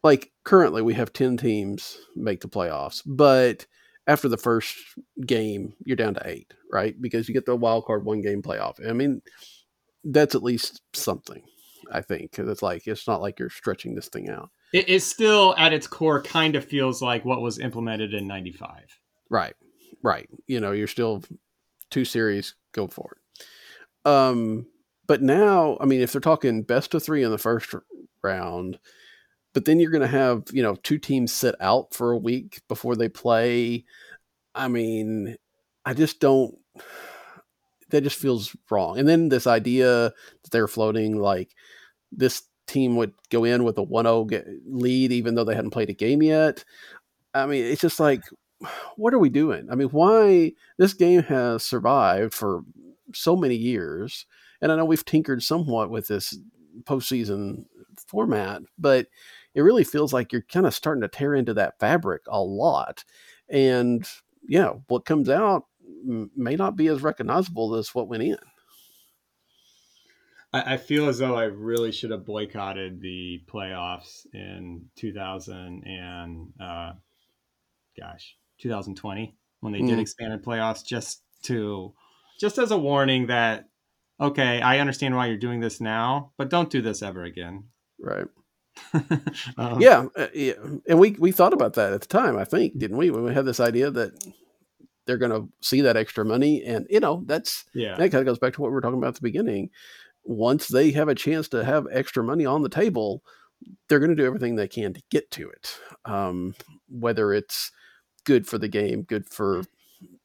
[0.03, 3.65] Like currently, we have ten teams make the playoffs, but
[4.07, 4.75] after the first
[5.25, 6.99] game, you're down to eight, right?
[7.01, 8.75] Because you get the wild card one game playoff.
[8.87, 9.21] I mean,
[10.05, 11.43] that's at least something.
[11.91, 14.99] I think 'cause it's like it's not like you're stretching this thing out, It, it
[15.01, 18.99] still, at its core, kind of feels like what was implemented in '95.
[19.29, 19.53] right?
[20.03, 20.29] Right.
[20.47, 21.23] You know, you're still
[21.89, 23.47] two series, go for it.
[24.09, 24.67] Um,
[25.07, 27.73] but now, I mean, if they're talking best of three in the first
[28.23, 28.79] round,
[29.53, 32.61] but then you're going to have you know two teams sit out for a week
[32.67, 33.85] before they play.
[34.53, 35.37] I mean,
[35.85, 36.55] I just don't.
[37.89, 38.97] That just feels wrong.
[38.99, 40.11] And then this idea
[40.43, 41.51] that they're floating like
[42.11, 45.89] this team would go in with a 1-0 ge- lead even though they hadn't played
[45.89, 46.63] a game yet.
[47.33, 48.21] I mean, it's just like
[48.95, 49.67] what are we doing?
[49.71, 52.61] I mean, why this game has survived for
[53.13, 54.25] so many years,
[54.61, 56.37] and I know we've tinkered somewhat with this
[56.83, 57.65] postseason
[58.07, 59.07] format, but
[59.53, 63.05] it really feels like you're kind of starting to tear into that fabric a lot.
[63.49, 64.07] And
[64.47, 65.65] yeah, what comes out
[66.03, 68.37] may not be as recognizable as what went in.
[70.55, 76.53] I, I feel as though I really should have boycotted the playoffs in 2000 and
[76.61, 76.93] uh,
[77.99, 80.01] gosh, 2020 when they did Mm.
[80.01, 81.93] expanded playoffs, just to
[82.39, 83.65] just as a warning that
[84.19, 87.65] okay, I understand why you're doing this now, but don't do this ever again.
[87.99, 88.27] Right.
[89.57, 90.53] Um, yeah, uh, yeah,
[90.87, 92.37] and we we thought about that at the time.
[92.37, 93.09] I think didn't we?
[93.09, 94.11] When we had this idea that
[95.05, 98.25] they're going to see that extra money, and you know that's yeah, that kind of
[98.25, 99.69] goes back to what we were talking about at the beginning.
[100.25, 103.23] Once they have a chance to have extra money on the table,
[103.87, 105.79] they're going to do everything they can to get to it.
[106.05, 106.55] Um,
[106.89, 107.71] whether it's
[108.25, 109.63] good for the game, good for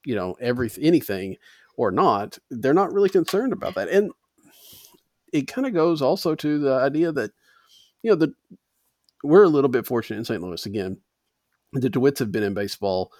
[0.04, 1.36] you know every anything
[1.76, 3.88] or not, they're not really concerned about that.
[3.88, 4.10] And
[5.32, 7.30] it kind of goes also to the idea that
[8.02, 8.34] you know the
[9.22, 10.42] we're a little bit fortunate in St.
[10.42, 10.98] Louis again.
[11.72, 13.12] The DeWitts have been in baseball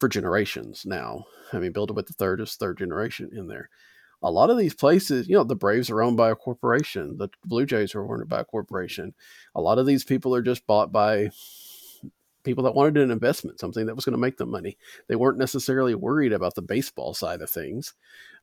[0.00, 1.24] for generations now.
[1.52, 3.68] I mean, Bill DeWitt the third is third generation in there.
[4.24, 7.28] A lot of these places, you know, the Braves are owned by a corporation, the
[7.44, 9.14] Blue Jays are owned by a corporation.
[9.54, 11.28] A lot of these people are just bought by
[12.42, 14.78] people that wanted an investment, something that was going to make them money.
[15.08, 17.94] They weren't necessarily worried about the baseball side of things.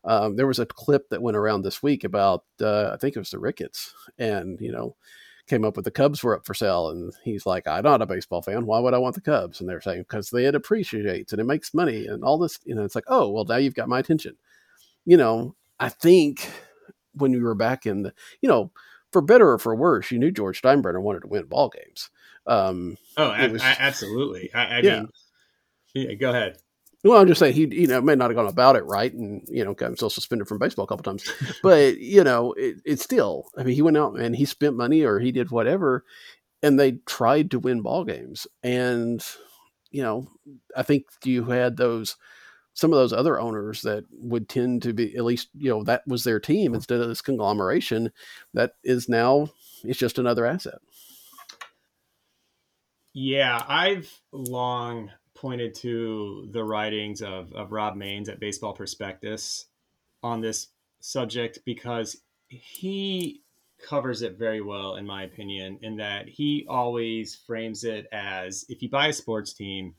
[0.04, 3.20] Um, there was a clip that went around this week about, uh, I think it
[3.20, 4.96] was the Ricketts, and you know,
[5.48, 8.06] came up with the Cubs were up for sale, and he's like, "I'm not a
[8.06, 8.66] baseball fan.
[8.66, 11.46] Why would I want the Cubs?" And they're saying because they it appreciates and it
[11.46, 12.60] makes money and all this.
[12.66, 14.38] You know, it's like, oh well, now you've got my attention.
[15.06, 16.48] You know, I think
[17.14, 18.72] when we were back in the, you know,
[19.12, 22.10] for better or for worse, you knew George Steinbrenner wanted to win ball games.
[22.46, 24.54] Um, oh, was, absolutely.
[24.54, 25.00] I, I yeah.
[25.00, 25.10] mean,
[25.94, 26.58] yeah, go ahead.
[27.04, 29.44] Well, I'm just saying he, you know, may not have gone about it right, and
[29.50, 31.30] you know, got himself suspended from baseball a couple times.
[31.64, 33.48] but you know, it, it's still.
[33.58, 36.06] I mean, he went out and he spent money, or he did whatever,
[36.62, 38.46] and they tried to win ball games.
[38.62, 39.26] And
[39.90, 40.28] you know,
[40.78, 42.18] I think you had those
[42.74, 46.08] some of those other owners that would tend to be at least you know that
[46.08, 46.76] was their team mm.
[46.76, 48.12] instead of this conglomeration
[48.54, 49.50] that is now
[49.84, 50.80] it's just another asset.
[53.14, 59.66] Yeah, I've long pointed to the writings of, of Rob Mains at Baseball Prospectus
[60.24, 60.68] on this
[61.02, 63.42] subject because he
[63.84, 68.82] covers it very well, in my opinion, in that he always frames it as if
[68.82, 69.96] you buy a sports team,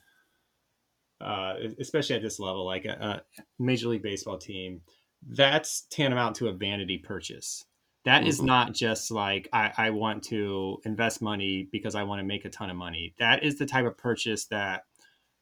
[1.23, 4.81] uh, especially at this level, like a, a, Major League Baseball team,
[5.27, 7.65] that's tantamount to a vanity purchase.
[8.05, 8.29] That mm-hmm.
[8.29, 12.45] is not just like I, I want to invest money because I want to make
[12.45, 13.15] a ton of money.
[13.19, 14.85] That is the type of purchase that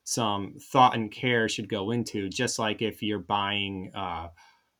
[0.04, 2.28] some thought and care should go into.
[2.28, 4.28] Just like if you're buying uh,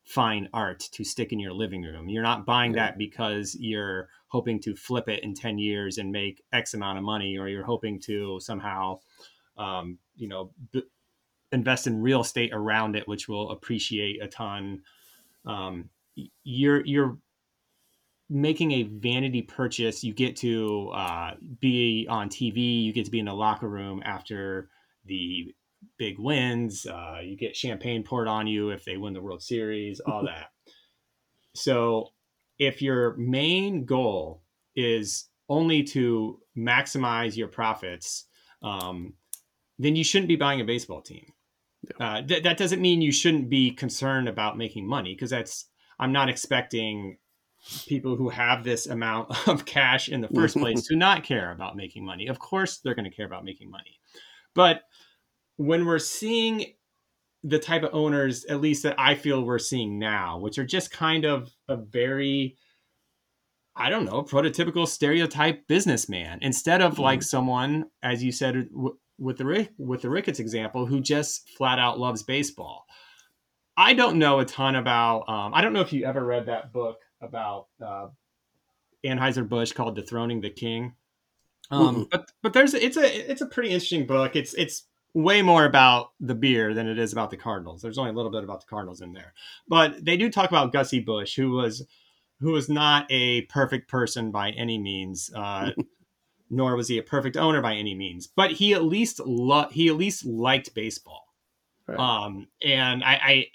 [0.05, 2.87] fine art to stick in your living room, you're not buying yeah.
[2.87, 7.05] that because you're hoping to flip it in 10 years and make X amount of
[7.05, 8.99] money, or you're hoping to somehow,
[9.57, 10.85] um, you know, b-
[11.51, 14.83] invest in real estate around it, which will appreciate a ton.
[15.47, 15.89] Um,
[16.45, 17.19] you're you're
[18.29, 23.19] making a vanity purchase, you get to uh, be on TV, you get to be
[23.19, 24.69] in the locker room after
[25.07, 25.53] the
[25.99, 30.01] big wins, uh, you get champagne poured on you if they win the World Series,
[30.01, 30.51] all that.
[31.53, 32.11] So
[32.61, 34.45] if your main goal
[34.77, 38.27] is only to maximize your profits,
[38.63, 39.15] um,
[39.81, 41.33] then you shouldn't be buying a baseball team.
[41.83, 42.07] Yeah.
[42.07, 45.67] Uh, th- that doesn't mean you shouldn't be concerned about making money because that's
[45.99, 47.19] I'm not expecting
[47.87, 51.77] people who have this amount of cash in the first place to not care about
[51.77, 52.27] making money.
[52.27, 54.01] Of course, they're going to care about making money.
[54.55, 54.83] But
[55.57, 56.75] when we're seeing
[57.43, 60.91] the type of owners, at least that I feel we're seeing now, which are just
[60.91, 62.57] kind of a very,
[63.75, 67.03] I don't know, prototypical stereotype businessman, instead of mm-hmm.
[67.03, 68.69] like someone, as you said
[69.21, 72.87] with the with the Ricketts example, who just flat out loves baseball.
[73.77, 75.29] I don't know a ton about.
[75.29, 78.09] Um, I don't know if you ever read that book about uh,
[79.05, 80.95] Anheuser Busch called "Dethroning the King."
[81.71, 84.35] Um, but but there's it's a it's a pretty interesting book.
[84.35, 87.83] It's it's way more about the beer than it is about the Cardinals.
[87.83, 89.35] There's only a little bit about the Cardinals in there,
[89.69, 91.87] but they do talk about Gussie Busch, who was
[92.41, 95.71] who was not a perfect person by any means, uh,
[96.51, 98.27] nor was he a perfect owner by any means.
[98.27, 101.25] But he at least lo- he at least liked baseball,
[101.87, 101.99] right.
[101.99, 103.47] um, and I, I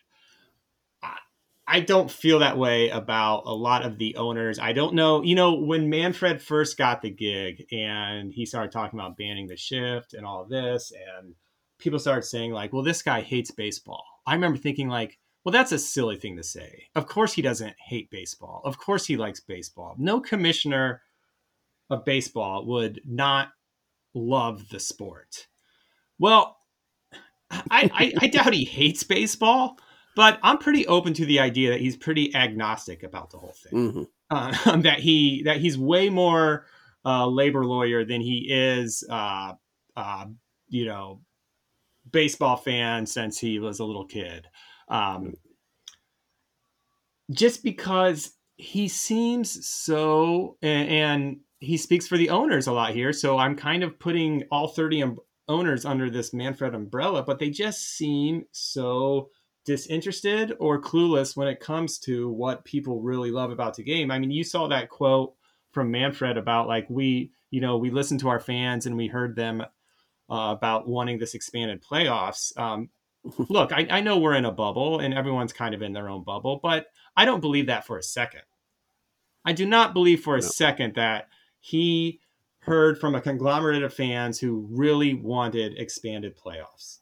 [1.67, 4.59] I don't feel that way about a lot of the owners.
[4.59, 8.99] I don't know, you know, when Manfred first got the gig and he started talking
[8.99, 11.33] about banning the shift and all this, and
[11.79, 14.03] people started saying, like, well, this guy hates baseball.
[14.27, 16.87] I remember thinking, like, well, that's a silly thing to say.
[16.95, 18.61] Of course, he doesn't hate baseball.
[18.63, 19.95] Of course, he likes baseball.
[19.97, 21.01] No commissioner
[21.89, 23.49] of baseball would not
[24.13, 25.47] love the sport.
[26.19, 26.57] Well,
[27.51, 29.77] I, I, I doubt he hates baseball
[30.15, 33.91] but I'm pretty open to the idea that he's pretty agnostic about the whole thing.
[33.91, 34.03] Mm-hmm.
[34.31, 36.65] Uh, that he that he's way more
[37.03, 39.53] uh, labor lawyer than he is, uh,
[39.95, 40.25] uh,
[40.69, 41.21] you know,
[42.09, 44.47] baseball fan since he was a little kid.
[44.87, 45.33] Um,
[47.31, 53.11] just because he seems so, and, and, he speaks for the owners a lot here.
[53.11, 57.49] So I'm kind of putting all 30 um, owners under this Manfred umbrella, but they
[57.49, 59.29] just seem so
[59.65, 64.11] disinterested or clueless when it comes to what people really love about the game.
[64.11, 65.33] I mean, you saw that quote
[65.71, 69.35] from Manfred about like we, you know, we listened to our fans and we heard
[69.35, 69.65] them uh,
[70.29, 72.57] about wanting this expanded playoffs.
[72.57, 72.89] Um,
[73.49, 76.23] look, I, I know we're in a bubble and everyone's kind of in their own
[76.23, 78.41] bubble, but I don't believe that for a second.
[79.43, 80.47] I do not believe for a no.
[80.47, 81.27] second that
[81.65, 82.19] he
[82.59, 86.99] heard from a conglomerate of fans who really wanted expanded playoffs.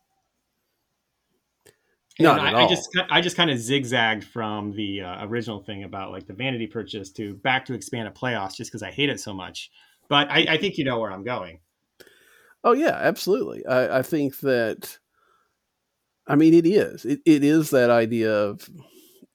[2.17, 5.59] Not And at I, I just I just kind of zigzagged from the uh, original
[5.59, 9.09] thing about like the vanity purchase to back to expanded playoffs just because I hate
[9.09, 9.69] it so much.
[10.07, 11.59] But I, I think you know where I'm going.
[12.63, 13.65] Oh yeah, absolutely.
[13.65, 14.97] I, I think that.
[16.25, 17.03] I mean, it is.
[17.03, 18.69] It, it is that idea of,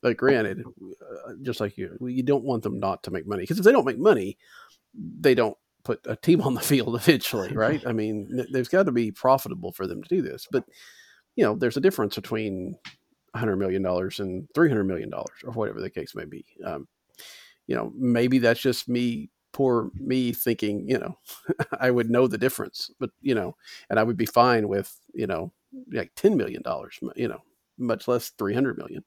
[0.03, 3.59] like, granted, uh, just like you, you don't want them not to make money because
[3.59, 4.39] if they don't make money,
[4.95, 7.85] they don't put a team on the field eventually, right?
[7.87, 10.65] I mean, th- there's got to be profitable for them to do this, but
[11.37, 12.77] you know, there's a difference between
[13.33, 16.45] 100 million dollars and 300 million dollars, or whatever the case may be.
[16.65, 16.89] Um,
[17.67, 21.19] you know, maybe that's just me, poor me, thinking, you know,
[21.81, 23.57] I would know the difference, but you know,
[23.91, 25.53] and I would be fine with, you know,
[25.93, 27.43] like 10 million dollars, you know,
[27.79, 29.05] much less 300 million.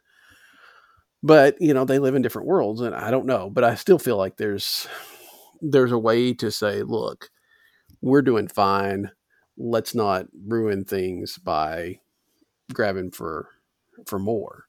[1.23, 3.99] But you know, they live in different worlds, and I don't know, but I still
[3.99, 4.87] feel like there's
[5.61, 7.29] there's a way to say, look,
[8.01, 9.11] we're doing fine.
[9.57, 11.99] Let's not ruin things by
[12.73, 13.49] grabbing for
[14.05, 14.65] for more.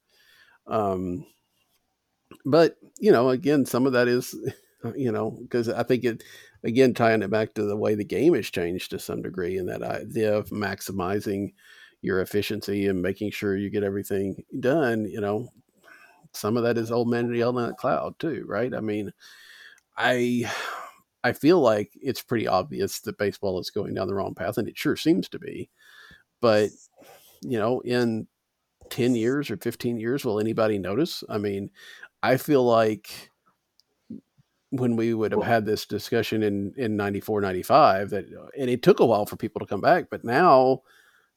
[0.67, 1.27] Um,
[2.45, 4.35] but you know, again, some of that is,
[4.97, 6.23] you know, because I think it,
[6.65, 9.69] again, tying it back to the way the game has changed to some degree, and
[9.69, 11.55] that idea of maximizing
[12.03, 15.05] your efficiency and making sure you get everything done.
[15.05, 15.49] You know,
[16.33, 18.75] some of that is old man yelling at cloud too, right?
[18.75, 19.13] I mean,
[19.97, 20.51] I
[21.25, 24.69] I feel like it's pretty obvious that baseball is going down the wrong path, and
[24.69, 25.71] it sure seems to be.
[26.41, 26.71] But
[27.43, 28.27] you know, in
[28.91, 31.23] ten years or fifteen years, will anybody notice?
[31.29, 31.71] I mean,
[32.23, 33.31] I feel like
[34.71, 38.83] when we would have had this discussion in in 94 95 that uh, and it
[38.83, 40.81] took a while for people to come back but now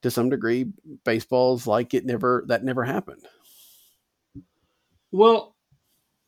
[0.02, 0.68] to some degree
[1.04, 3.28] baseball's like it never that never happened
[5.16, 5.55] Well,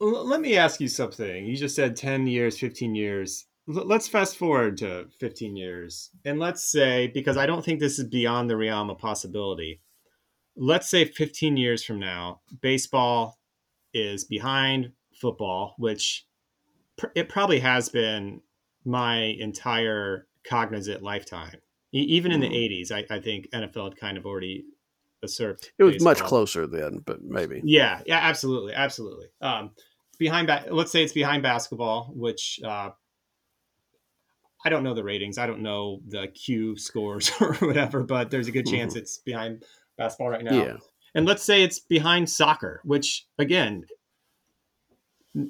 [0.02, 1.46] l- let me ask you something.
[1.46, 3.46] You just said 10 years, 15 years.
[3.70, 6.10] L- let's fast forward to 15 years.
[6.26, 9.82] And let's say, because I don't think this is beyond the realm of possibility,
[10.56, 13.40] let's say 15 years from now, baseball
[13.94, 16.26] is behind football, which
[16.98, 18.42] pr- it probably has been
[18.86, 21.56] my entire cognizant lifetime.
[21.94, 22.56] E- even in the Mhm.
[22.56, 24.66] 80s, I, I think NFL had kind of already
[25.24, 25.72] usurped.
[25.80, 29.26] it was much closer then but maybe Yeah, yeah, absolutely, absolutely.
[29.42, 29.72] Um,
[30.18, 32.90] behind ba- let's say it's behind basketball, which uh,
[34.66, 35.38] I don't know the ratings.
[35.38, 39.64] I don't know the Q scores or whatever, but there's a good chance it's behind
[39.98, 40.52] basketball right now.
[40.66, 40.78] yeah
[41.16, 43.86] And let's say it's behind soccer, which again,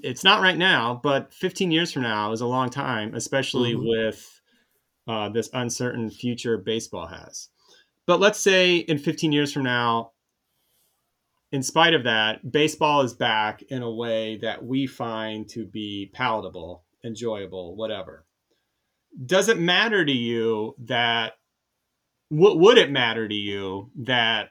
[0.04, 3.88] it's not right now, but 15 years from now is a long time, especially Mhm.
[3.88, 4.42] with
[5.08, 7.48] uh, this uncertain future baseball has.
[8.06, 10.12] But let's say in 15 years from now,
[11.52, 16.12] in spite of that, baseball is back in a way that we find to be
[16.14, 18.26] palatable, enjoyable, whatever.
[19.26, 21.34] Does it matter to you that,
[22.32, 24.50] w- would it matter to you that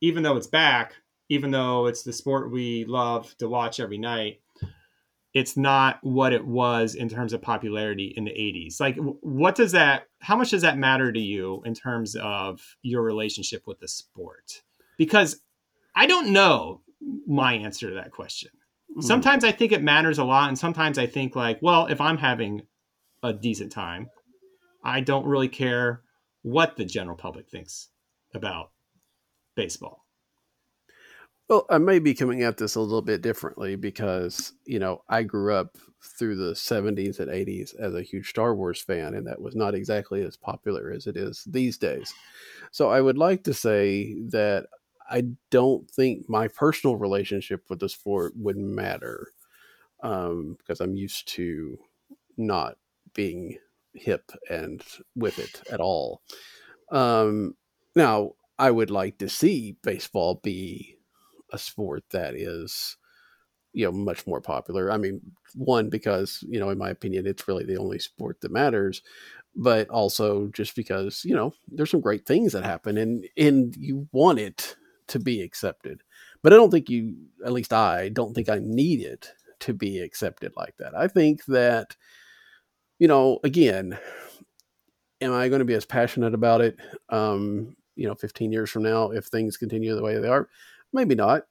[0.00, 0.94] even though it's back,
[1.28, 4.40] even though it's the sport we love to watch every night,
[5.32, 8.80] it's not what it was in terms of popularity in the 80s.
[8.80, 13.02] Like, what does that, how much does that matter to you in terms of your
[13.02, 14.62] relationship with the sport?
[14.96, 15.40] Because
[15.94, 16.82] I don't know
[17.26, 18.50] my answer to that question.
[18.96, 19.02] Mhm.
[19.02, 22.18] Sometimes I think it matters a lot, and sometimes I think, like, well, if I'm
[22.18, 22.62] having
[23.22, 24.08] a decent time,
[24.82, 26.02] I don't really care
[26.42, 27.88] what the general public thinks
[28.34, 28.70] about
[29.54, 30.04] baseball.
[31.48, 35.22] Well, I may be coming at this a little bit differently because, you know, I
[35.24, 35.76] grew up
[36.18, 39.74] through the 70s and 80s as a huge Star Wars fan, and that was not
[39.74, 42.12] exactly as popular as it is these days.
[42.72, 44.68] So I would like to say that
[45.10, 49.28] I don't think my personal relationship with the sport would matter
[50.02, 51.78] um, because I'm used to
[52.36, 52.76] not
[53.14, 53.58] being
[53.94, 54.82] hip and
[55.14, 56.22] with it at all.
[56.90, 57.56] Um,
[57.94, 60.96] now, I would like to see baseball be
[61.52, 62.96] a sport that is
[63.72, 65.20] you know much more popular i mean
[65.54, 69.02] one because you know in my opinion it's really the only sport that matters
[69.56, 74.08] but also just because you know there's some great things that happen and and you
[74.12, 74.76] want it
[75.08, 76.02] to be accepted.
[76.42, 80.00] But i don't think you at least i don't think i need it to be
[80.00, 80.94] accepted like that.
[80.96, 81.96] I think that
[82.98, 83.98] you know again
[85.20, 86.76] am i going to be as passionate about it
[87.08, 90.48] um you know 15 years from now if things continue the way they are?
[90.92, 91.44] Maybe not.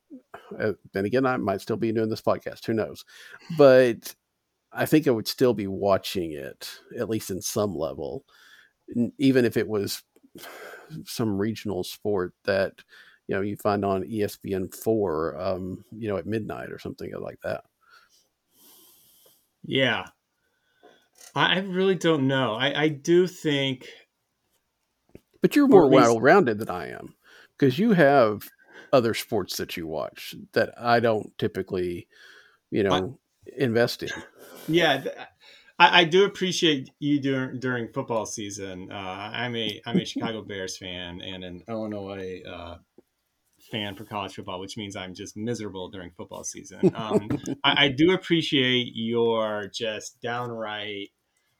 [0.57, 2.65] Uh, then again i might still be doing this podcast.
[2.65, 3.03] Who knows?
[3.57, 4.13] But
[4.71, 8.25] i think i would still be watching it at least in some level
[9.17, 10.03] even if it was
[11.05, 12.73] some regional sport that
[13.27, 17.39] you know you find on espn 4 um you know at midnight or something like
[17.43, 17.63] that
[19.65, 20.05] Yeah.
[21.35, 22.53] I I really don't know.
[22.53, 23.87] I, I do think
[25.41, 27.15] but you're more well rounded than i am
[27.57, 28.47] because you have
[28.93, 32.07] other sports that you watch that I don't typically,
[32.69, 34.09] you know, I, invest in.
[34.67, 35.03] Yeah,
[35.79, 38.89] I, I, do appreciate you during during football season.
[38.91, 42.77] Uh, I'm a I'm a Chicago Bears fan and an Illinois uh,
[43.73, 46.91] fan for college football, which means I'm just miserable during football season.
[46.93, 47.27] Um,
[47.63, 51.09] I, I do appreciate your just downright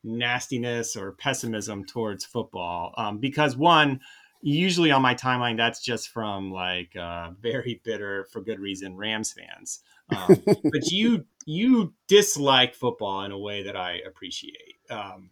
[0.04, 2.94] nastiness or pessimism towards football.
[2.98, 4.00] Um, because one
[4.44, 9.34] usually on my timeline that's just from like uh, very bitter for good reason rams
[9.34, 9.80] fans.
[10.16, 14.76] Um, but you you dislike football in a way that i appreciate.
[14.90, 15.32] Um,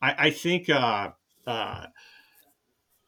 [0.00, 1.10] I, I, think uh,
[1.46, 1.86] uh,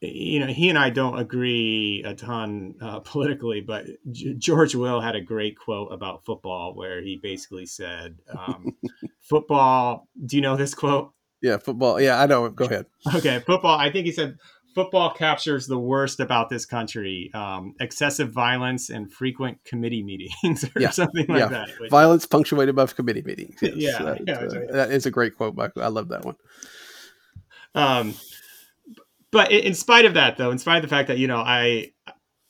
[0.01, 5.01] you know he and i don't agree a ton uh, politically but G- george will
[5.01, 8.77] had a great quote about football where he basically said um,
[9.21, 12.85] football do you know this quote yeah football yeah i know go ahead
[13.15, 14.37] okay football i think he said
[14.75, 20.81] football captures the worst about this country um, excessive violence and frequent committee meetings or
[20.81, 20.91] yeah.
[20.91, 21.47] something like yeah.
[21.47, 21.89] that which...
[21.89, 23.73] violence punctuated by committee meetings yes.
[23.75, 26.35] yeah, that, yeah uh, that is a great quote i love that one
[27.75, 28.15] um,
[29.31, 31.91] but in spite of that though in spite of the fact that you know i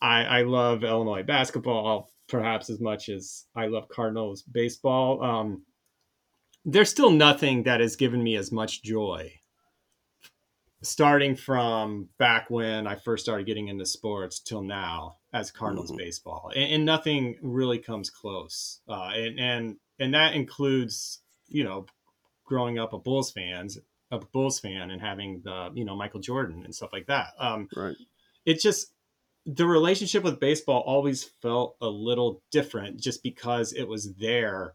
[0.02, 5.64] i, I love illinois basketball perhaps as much as i love cardinals baseball um,
[6.66, 9.32] there's still nothing that has given me as much joy
[10.82, 15.98] starting from back when I first started getting into sports till now as Cardinals mm-hmm.
[15.98, 18.82] baseball, and, and, nothing really comes close.
[18.88, 21.86] Uh, and and and that includes you know
[22.46, 23.78] growing up a Bulls fans,
[24.12, 27.34] a Bulls fan, and having the you know Michael Jordan and stuff like that.
[27.40, 27.96] Um, right.
[28.46, 28.94] It just
[29.46, 34.74] the relationship with baseball always felt a little different, just because it was there.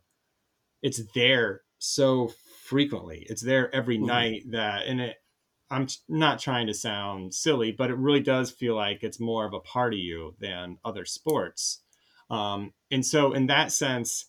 [0.83, 2.33] It's there so
[2.65, 3.27] frequently.
[3.29, 4.07] It's there every mm-hmm.
[4.07, 5.17] night that, and it
[5.71, 9.55] I'm not trying to sound silly, but it really does feel like it's more of
[9.55, 11.81] a part of you than other sports.
[12.31, 14.27] Um, and so, in that sense,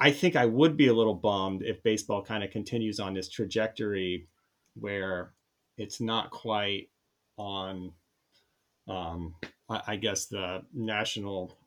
[0.00, 3.28] I think I would be a little bummed if baseball kind of continues on this
[3.28, 4.28] trajectory
[4.74, 5.34] where
[5.76, 6.88] it's not quite
[7.36, 7.92] on,
[8.88, 9.34] um,
[9.68, 11.58] I, I, guess, the national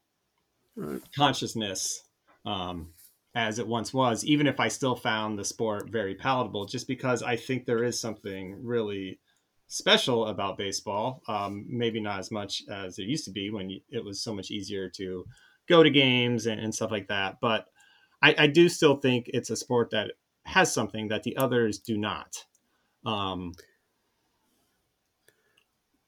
[0.76, 1.02] right.
[1.16, 2.04] consciousness.
[2.46, 2.90] Um,
[3.36, 7.24] as it once was, even if I still found the sport very palatable, just because
[7.24, 9.20] I think there is something really
[9.68, 11.24] special about baseball.
[11.28, 14.52] Um, maybe not as much as it used to be when it was so much
[14.52, 15.26] easier to
[15.68, 17.38] go to games and, and stuff like that.
[17.42, 17.66] But
[18.24, 20.12] I, I, do still think it's a sport that
[20.46, 22.46] has something that the others do not.
[23.06, 23.54] Um,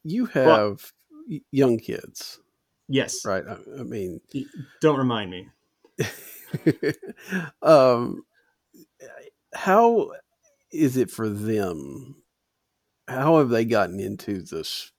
[0.03, 2.39] you have well, young kids.
[2.87, 3.25] Yes.
[3.25, 3.43] Right.
[3.45, 4.21] I, I mean,
[4.79, 5.49] don't remind me.
[7.61, 8.23] um,
[9.53, 10.11] how
[10.71, 12.15] is it for them?
[13.07, 14.91] How have they gotten into this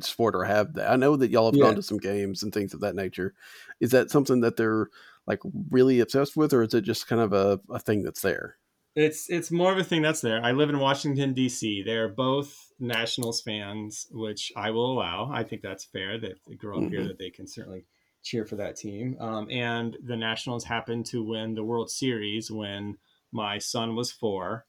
[0.00, 0.84] sport or have they?
[0.84, 1.64] I know that y'all have yeah.
[1.64, 3.34] gone to some games and things of that nature.
[3.80, 4.88] Is that something that they're
[5.26, 5.40] like
[5.70, 8.56] really obsessed with, or is it just kind of a, a thing that's there?
[8.96, 10.44] It's it's more of a thing that's there.
[10.44, 11.84] I live in Washington D.C.
[11.84, 15.30] They're both Nationals fans, which I will allow.
[15.32, 16.92] I think that's fair that they grow up mm-hmm.
[16.92, 17.84] here that they can certainly
[18.22, 19.16] cheer for that team.
[19.20, 22.96] Um, and the Nationals happened to win the World Series when
[23.32, 24.66] my son was four.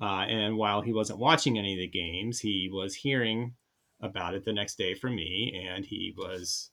[0.00, 3.54] Uh, and while he wasn't watching any of the games, he was hearing
[4.00, 6.70] about it the next day from me, and he was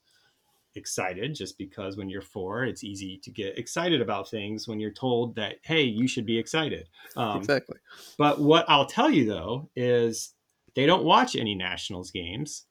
[0.75, 4.91] excited just because when you're four, it's easy to get excited about things when you're
[4.91, 6.87] told that, hey, you should be excited.
[7.15, 7.77] Um, exactly.
[8.17, 10.33] But what I'll tell you though is
[10.75, 12.65] they don't watch any Nationals games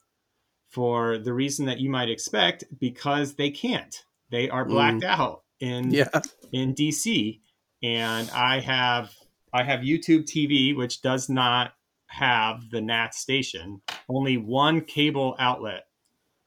[0.70, 4.04] for the reason that you might expect because they can't.
[4.30, 5.08] They are blacked mm.
[5.08, 6.08] out in yeah.
[6.52, 7.40] in DC
[7.82, 9.12] and I have
[9.52, 11.72] I have YouTube TV which does not
[12.06, 13.82] have the NAT station.
[14.08, 15.84] Only one cable outlet.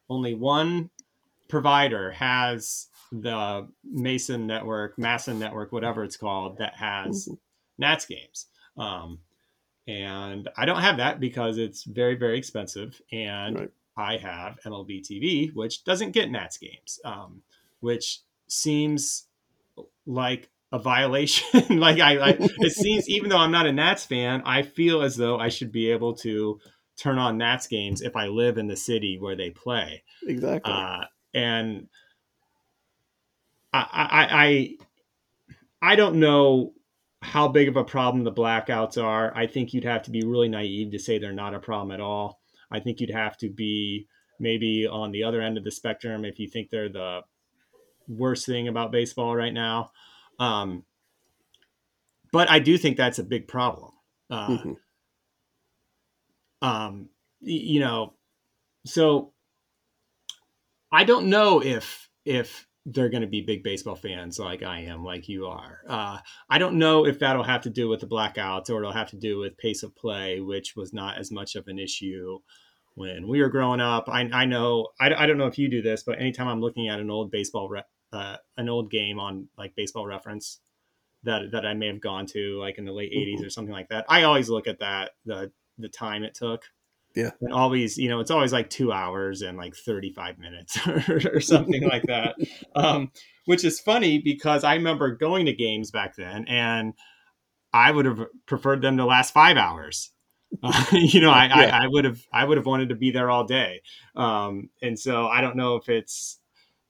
[0.10, 0.90] Only one
[1.54, 7.36] provider has the MASN network, MASN network, whatever it's called, that has mm-hmm.
[7.78, 8.48] Nats games.
[8.76, 9.20] Um,
[9.88, 13.00] and I don't have that because it's very, very expensive.
[13.12, 13.72] And right.
[13.96, 17.44] I have MLB TV, which doesn't get Nats games, um,
[17.82, 19.28] which seems
[20.08, 21.62] like a violation.
[21.80, 25.18] like I, I, it seems even though I'm not a Nats fan, I feel as
[25.18, 26.60] though I should be able to
[26.98, 30.02] turn on Nats games if I live in the city where they play.
[30.26, 30.74] Exactly.
[30.74, 31.88] Uh, and
[33.74, 34.78] I, I,
[35.82, 36.74] I, I don't know
[37.22, 39.36] how big of a problem the blackouts are.
[39.36, 42.02] I think you'd have to be really naive to say they're not a problem at
[42.02, 42.40] all.
[42.72, 44.08] I think you'd have to be
[44.40, 47.22] maybe on the other end of the spectrum if you think they're the
[48.08, 49.92] worst thing about baseball right now.
[50.40, 50.84] Um,
[52.32, 53.92] but I do think that's a big problem.
[54.30, 54.74] Uh, mm-hmm.
[56.68, 57.10] um,
[57.42, 58.14] you know,
[58.86, 59.33] so
[60.94, 65.04] I don't know if if they're going to be big baseball fans like I am,
[65.04, 65.80] like you are.
[65.88, 66.20] Uh,
[66.50, 69.18] I don't know if that'll have to do with the blackouts or it'll have to
[69.18, 72.40] do with pace of play, which was not as much of an issue
[72.96, 74.10] when we were growing up.
[74.10, 76.90] I, I know, I, I don't know if you do this, but anytime I'm looking
[76.90, 80.60] at an old baseball, re- uh, an old game on like baseball reference
[81.24, 83.42] that, that I may have gone to like in the late mm-hmm.
[83.42, 86.64] 80s or something like that, I always look at that, the, the time it took
[87.16, 87.32] yeah.
[87.42, 91.40] And always, you know, it's always like two hours and like 35 minutes or, or
[91.42, 92.36] something like that.
[92.76, 93.12] Um,
[93.46, 96.94] which is funny because I remember going to games back then and
[97.72, 100.12] I would have preferred them to last five hours.
[100.62, 101.78] Uh, you know, I, yeah.
[101.78, 103.82] I, I, would have, I would have wanted to be there all day.
[104.16, 106.40] Um, and so I don't know if it's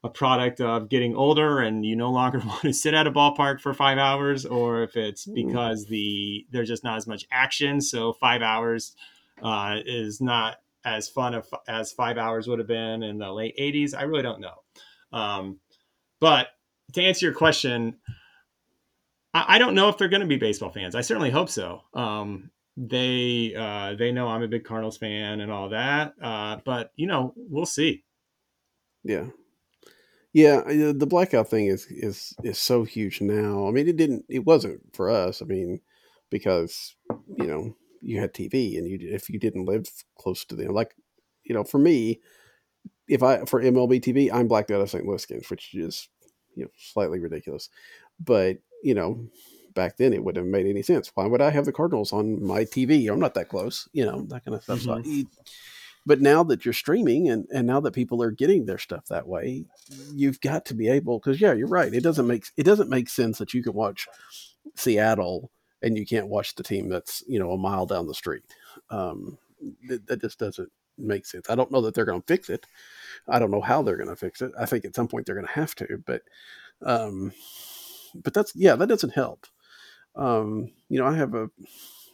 [0.04, 3.60] a product of getting older and you no longer want to sit at a ballpark
[3.60, 7.82] for five hours or if it's because the, there's just not as much action.
[7.82, 8.96] So five hours,
[9.44, 13.56] uh, is not as fun of, as five hours would have been in the late
[13.58, 13.94] 80s.
[13.96, 14.56] I really don't know.
[15.12, 15.60] Um,
[16.20, 16.48] but
[16.94, 17.98] to answer your question,
[19.34, 20.96] I, I don't know if they're going to be baseball fans.
[20.96, 21.82] I certainly hope so.
[21.94, 26.92] Um, they uh, they know I'm a big Cardinals fan and all that, uh, but
[26.96, 28.04] you know we'll see.
[29.04, 29.28] Yeah,
[30.34, 30.62] yeah.
[30.66, 33.68] The blackout thing is is is so huge now.
[33.68, 34.26] I mean, it didn't.
[34.28, 35.44] It wasn't for us.
[35.44, 35.82] I mean,
[36.32, 36.96] because
[37.38, 39.88] you know you had TV, and you if you didn't live
[40.18, 40.96] close to them, like
[41.44, 42.20] you know, for me,
[43.08, 45.06] if I for MLB TV, I'm blacked out of St.
[45.06, 46.10] Louis games, which is
[46.56, 47.70] you know slightly ridiculous,
[48.20, 49.28] but you know
[49.74, 51.12] back then it wouldn't have made any sense.
[51.16, 53.12] Why would I have the Cardinals on my TV?
[53.12, 54.82] I'm not that close, you know, that kind of stuff.
[54.82, 55.22] Mm-hmm.
[55.22, 55.28] So
[56.06, 59.28] but now that you're streaming and, and now that people are getting their stuff that
[59.28, 59.66] way,
[60.14, 61.94] you've got to be able because yeah, you're right.
[61.94, 64.08] It doesn't make it doesn't make sense that you can watch
[64.76, 65.52] Seattle
[65.84, 68.44] and you can't watch the team that's you know a mile down the street.
[68.90, 69.38] Um,
[69.88, 71.50] that, that just doesn't make sense.
[71.50, 72.66] I don't know that they're going to fix it.
[73.28, 74.52] I don't know how they're going to fix it.
[74.60, 76.22] I think at some point they're going to have to, but
[76.86, 77.34] um,
[78.16, 79.46] but that's yeah, that doesn't help.
[80.16, 81.50] Um, you know, I have a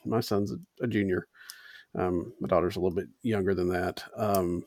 [0.06, 1.28] my son's a, a junior.
[1.96, 4.04] Um, my daughter's a little bit younger than that.
[4.16, 4.66] Um,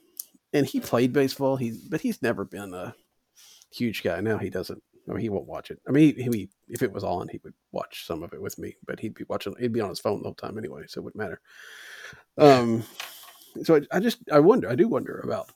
[0.53, 1.57] and he played baseball.
[1.57, 2.95] He's but he's never been a
[3.73, 4.21] huge guy.
[4.21, 5.81] Now he doesn't I mean, he won't watch it.
[5.89, 8.59] I mean, he, he, if it was on, he would watch some of it with
[8.59, 9.55] me, but he'd be watching.
[9.59, 11.41] He'd be on his phone the whole time anyway, so it wouldn't matter.
[12.39, 12.85] Um,
[13.63, 14.69] so I, I just I wonder.
[14.69, 15.51] I do wonder about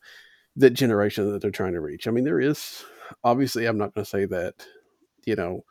[0.57, 2.09] the generation that they're trying to reach.
[2.09, 2.85] I mean, there is
[3.23, 3.67] obviously.
[3.67, 4.55] I'm not going to say that
[5.27, 5.65] you know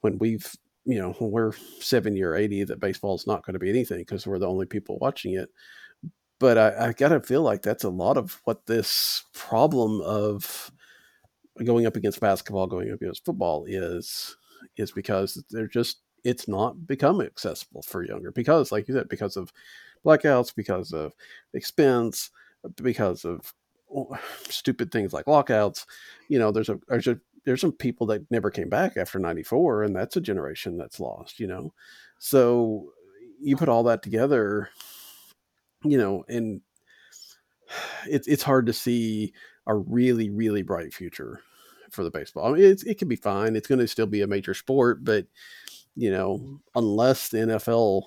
[0.00, 0.50] when we've
[0.84, 3.98] you know when we're 70 or 80 that baseball is not going to be anything
[3.98, 5.48] because we're the only people watching it
[6.38, 10.72] but I, I, gotta feel like that's a lot of what this problem of
[11.64, 14.36] going up against basketball, going up against football is
[14.76, 19.36] is because they're just it's not become accessible for younger because like you said because
[19.36, 19.52] of
[20.04, 21.12] blackouts because of
[21.52, 22.30] expense
[22.76, 23.52] because of
[24.48, 25.86] stupid things like lockouts.
[26.28, 29.82] You know there's a there's a there's some people that never came back after 94
[29.82, 31.72] and that's a generation that's lost you know?
[32.18, 32.92] So
[33.40, 34.70] you put all that together
[35.84, 36.60] you know and
[38.06, 39.32] it's it's hard to see
[39.66, 41.40] a really really bright future
[41.90, 42.46] for the baseball.
[42.46, 43.54] I mean, it's, it can be fine.
[43.54, 45.26] It's going to still be a major sport, but
[45.94, 48.02] you know, unless the NFL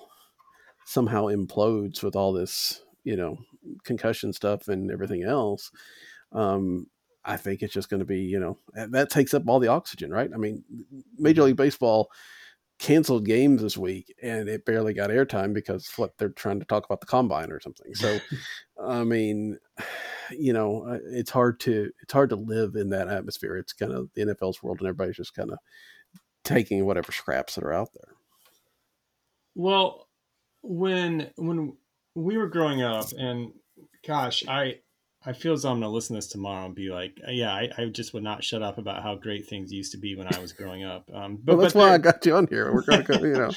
[0.84, 3.38] somehow implodes with all this, you know,
[3.84, 5.70] concussion stuff and everything else,
[6.32, 6.88] um,
[7.24, 10.10] I think it's just going to be, you know, that takes up all the oxygen,
[10.10, 10.30] right?
[10.32, 10.64] I mean,
[11.18, 11.46] Major mm-hmm.
[11.46, 12.10] League Baseball
[12.78, 16.84] canceled games this week and it barely got airtime because what they're trying to talk
[16.84, 17.94] about the combine or something.
[17.94, 18.18] So,
[18.84, 19.58] I mean,
[20.30, 23.56] you know, uh, it's hard to it's hard to live in that atmosphere.
[23.56, 25.58] It's kind of the NFL's world, and everybody's just kind of
[26.44, 28.14] taking whatever scraps that are out there.
[29.54, 30.08] Well,
[30.62, 31.76] when when
[32.14, 33.52] we were growing up, and
[34.06, 34.80] gosh, I
[35.26, 37.52] I feel as though I'm gonna listen to this tomorrow and be like, uh, yeah,
[37.52, 40.32] I, I, just would not shut up about how great things used to be when
[40.32, 41.10] I was growing up.
[41.12, 42.72] Um, but well, that's but why there, I got you on here.
[42.72, 43.50] We're gonna, go, you know,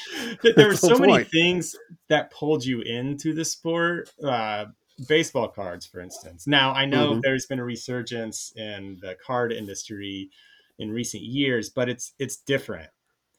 [0.56, 1.76] there were so many things
[2.10, 4.10] that pulled you into the sport.
[4.24, 4.66] Uh,
[5.08, 6.48] baseball cards, for instance.
[6.48, 7.20] Now I know mm-hmm.
[7.22, 10.30] there's been a resurgence in the card industry
[10.78, 12.90] in recent years, but it's it's different.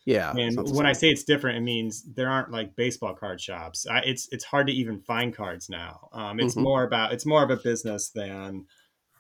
[0.07, 0.33] Yeah.
[0.33, 3.87] And when I say it's different, it means there aren't like baseball card shops.
[3.87, 6.09] I, it's it's hard to even find cards now.
[6.13, 6.65] Um, it's mm-hmm.
[6.65, 8.67] more about it's more of a business than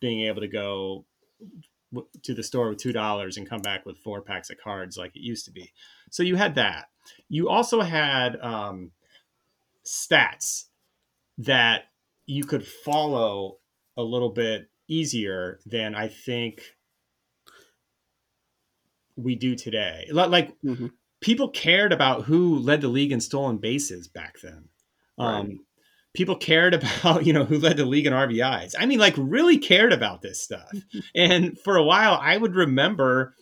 [0.01, 1.05] being able to go
[2.23, 5.15] to the store with two dollars and come back with four packs of cards like
[5.17, 5.71] it used to be.
[6.11, 6.87] So you had that.
[7.29, 8.93] You also had um,
[9.85, 10.65] stats
[11.39, 11.85] that
[12.31, 13.57] you could follow
[13.97, 16.63] a little bit easier than I think
[19.17, 20.07] we do today.
[20.13, 20.87] Like mm-hmm.
[21.21, 24.69] people cared about who led the league in stolen bases back then.
[25.19, 25.41] Right.
[25.41, 25.67] Um,
[26.15, 28.77] people cared about you know who led the league in RBIs.
[28.79, 30.71] I mean, like really cared about this stuff.
[31.17, 33.35] and for a while, I would remember,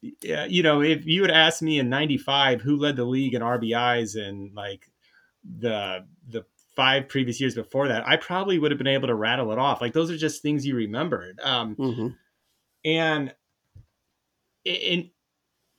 [0.00, 4.16] you know, if you had asked me in '95 who led the league in RBIs
[4.16, 4.90] and like
[5.44, 6.46] the the
[6.76, 9.80] five previous years before that, I probably would have been able to rattle it off.
[9.80, 11.40] Like those are just things you remembered.
[11.42, 12.08] Um, mm-hmm.
[12.84, 13.34] And
[14.64, 15.10] in,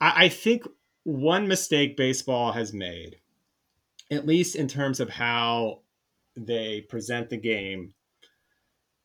[0.02, 0.64] I think
[1.04, 3.18] one mistake baseball has made,
[4.12, 5.82] at least in terms of how
[6.36, 7.93] they present the game,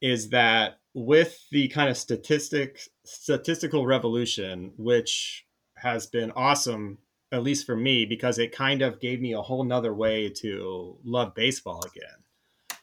[0.00, 6.98] is that with the kind of statistic statistical revolution, which has been awesome
[7.32, 10.98] at least for me, because it kind of gave me a whole nother way to
[11.02, 12.18] love baseball again.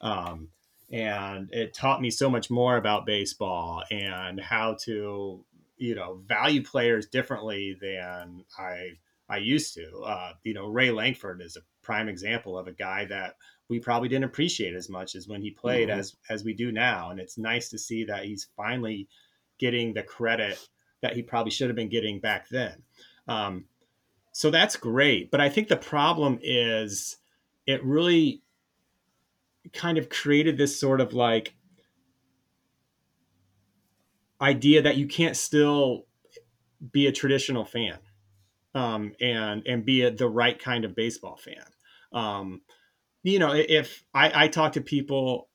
[0.02, 0.50] Um,
[0.91, 5.45] and it taught me so much more about baseball and how to,
[5.78, 8.97] you know, value players differently than I
[9.32, 10.00] I used to.
[10.00, 13.36] Uh, you know, Ray Lankford is a prime example of a guy that
[13.70, 16.00] we probably didn't appreciate as much as when he played mm-hmm.
[16.00, 17.12] as as we do now.
[17.12, 19.08] And it's nice to see that he's finally
[19.60, 20.58] getting the credit
[21.04, 22.82] that he probably should have been getting back then.
[23.28, 23.66] Um,
[24.40, 25.32] so that's great.
[25.32, 27.18] But I think the problem is
[27.68, 28.42] it really
[29.74, 31.56] kind of created this sort of like
[34.40, 36.06] idea that you can't still
[36.94, 38.00] be a traditional fan
[38.74, 41.66] um, and and be a, the right kind of baseball fan.
[42.14, 42.62] Um,
[43.24, 45.50] you know, if I, I talk to people,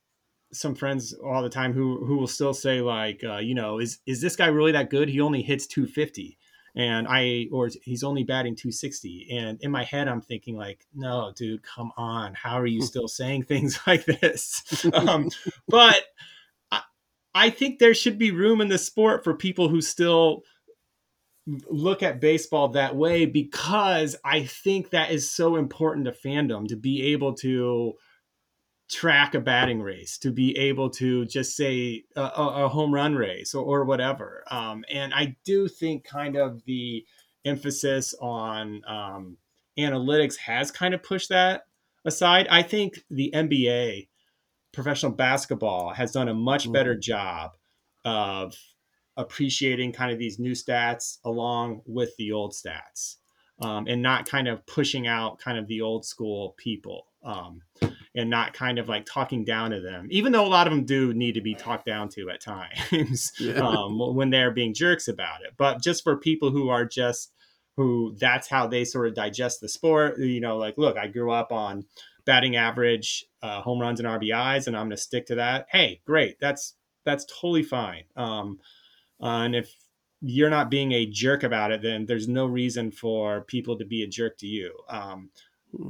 [0.53, 4.01] some friends all the time who who will still say like, uh, you know, is
[4.07, 5.09] is this guy really that good?
[5.09, 6.37] He only hits 250
[6.75, 11.33] and I or he's only batting 260 and in my head I'm thinking like no
[11.37, 12.87] dude come on how are you hmm.
[12.87, 15.31] still saying things like this um,
[15.69, 16.03] but
[16.71, 16.83] I,
[17.35, 20.43] I think there should be room in the sport for people who still
[21.69, 26.77] look at baseball that way because I think that is so important to fandom to
[26.77, 27.95] be able to
[28.91, 33.55] track a batting race, to be able to just say a, a home run race
[33.55, 34.45] or, or whatever.
[34.51, 37.05] Um, and I do think kind of the
[37.45, 39.37] emphasis on um,
[39.79, 41.67] analytics has kind of pushed that
[42.05, 42.47] aside.
[42.51, 44.09] I think the NBA,
[44.73, 47.01] professional basketball, has done a much better mm-hmm.
[47.01, 47.53] job
[48.05, 48.55] of
[49.17, 53.17] appreciating kind of these new stats along with the old stats
[53.61, 57.07] um, and not kind of pushing out kind of the old school people.
[57.25, 57.61] Um,
[58.15, 60.85] and not kind of like talking down to them, even though a lot of them
[60.85, 63.55] do need to be talked down to at times yeah.
[63.55, 65.53] um, when they're being jerks about it.
[65.57, 67.33] But just for people who are just
[67.77, 71.33] who that's how they sort of digest the sport, you know, like, look, I grew
[71.33, 71.85] up on
[72.25, 75.67] batting average, uh, home runs and RBIs, and I'm going to stick to that.
[75.71, 76.39] Hey, great.
[76.41, 78.05] That's, that's totally fine.
[78.17, 78.61] Um,
[79.21, 79.75] uh, and if
[80.21, 84.03] you're not being a jerk about it, then there's no reason for people to be
[84.03, 84.73] a jerk to you.
[84.89, 85.31] Um,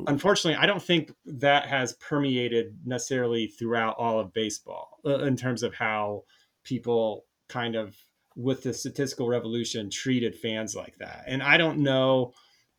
[0.07, 5.63] unfortunately, I don't think that has permeated necessarily throughout all of baseball uh, in terms
[5.63, 6.25] of how
[6.65, 7.97] people kind of
[8.37, 11.25] with the statistical revolution treated fans like that.
[11.27, 12.33] And I don't know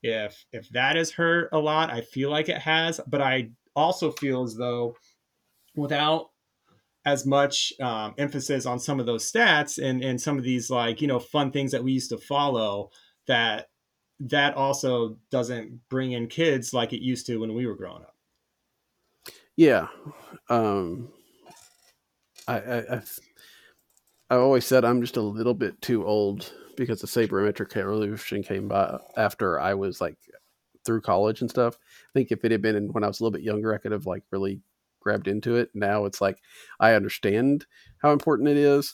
[0.03, 1.91] if if that has hurt a lot.
[1.91, 4.95] I feel like it has, but I also feel as though
[5.75, 6.29] without
[7.05, 11.01] as much um, emphasis on some of those stats and and some of these like
[11.01, 12.89] you know fun things that we used to follow
[13.27, 13.67] that
[14.19, 18.15] that also doesn't bring in kids like it used to when we were growing up.
[19.57, 19.87] Yeah.
[20.49, 21.09] Um,
[22.47, 23.19] I, I, I've,
[24.29, 28.67] I've always said I'm just a little bit too old because the sabermetric revolution came
[28.67, 30.17] by after I was like
[30.85, 31.77] through college and stuff.
[31.77, 33.91] I think if it had been when I was a little bit younger, I could
[33.91, 34.61] have like really
[34.99, 35.69] grabbed into it.
[35.73, 36.37] Now it's like
[36.79, 37.65] I understand
[38.01, 38.93] how important it is,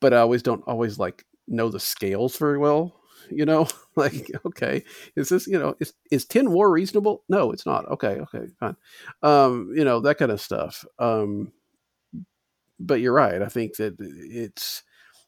[0.00, 3.00] but I always don't always like know the scales very well
[3.30, 3.66] you know?
[3.98, 4.84] Like okay
[5.16, 7.24] is this you know is is 10 war reasonable?
[7.30, 7.88] No it's not.
[7.88, 8.76] Okay okay fine.
[9.22, 10.84] Um you know that kind of stuff.
[10.98, 11.50] Um
[12.78, 13.40] but you're right.
[13.40, 14.82] I think that it's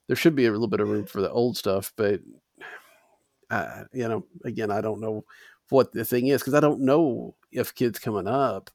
[0.08, 2.20] there should be a little bit of room for the old stuff but
[3.50, 5.24] uh, you know again i don't know
[5.70, 8.70] what the thing is because i don't know if kids coming up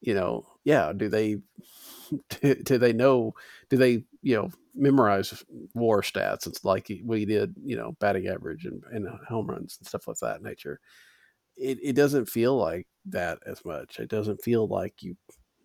[0.00, 1.36] you know yeah do they
[2.40, 3.34] do, do they know
[3.68, 5.44] do they you know memorize
[5.74, 9.86] war stats it's like we did you know batting average and, and home runs and
[9.86, 10.80] stuff like that nature?
[11.56, 14.00] It, it doesn't feel like that as much.
[14.00, 15.16] It doesn't feel like you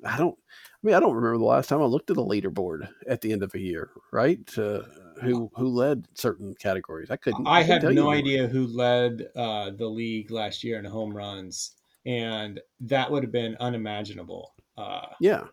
[0.05, 2.87] i don't i mean i don't remember the last time i looked at a leaderboard
[3.09, 4.81] at the end of a year right uh,
[5.21, 7.11] who who led certain categories.
[7.11, 10.85] I couldn't i, I have no idea who led uh, the league last year in
[10.85, 11.75] home runs
[12.05, 15.43] and that would have been unimaginable uh, yeah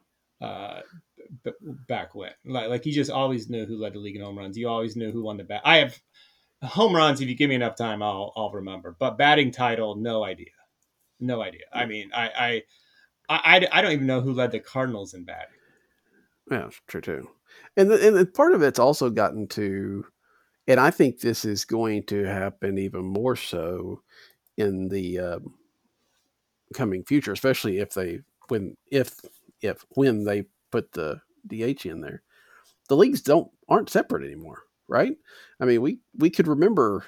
[0.41, 0.81] uh,
[1.45, 1.53] b-
[1.89, 2.33] back when.
[2.45, 4.57] Like, like you just always knew who led the league in home runs.
[4.57, 5.63] You always knew who won the bat.
[5.65, 6.01] I have
[6.63, 7.21] home runs.
[7.21, 8.97] If you give me enough time, I'll I'll remember.
[8.99, 10.53] But batting title, no idea,
[11.21, 11.65] no idea.
[11.73, 12.63] I mean, I, I
[13.29, 15.49] I, I, don't even know who led the Cardinals in batting.
[16.51, 17.29] Yeah, true too.
[17.77, 20.07] And the, and part of it's also gotten to,
[20.69, 24.03] and I think this is going to happen even more so
[24.57, 25.55] in the um,
[26.73, 29.21] coming future, especially if they when if
[29.61, 32.23] if when they put the DH in there.
[32.89, 35.17] The leagues don't aren't separate anymore, right?
[35.61, 37.05] I mean, we we could remember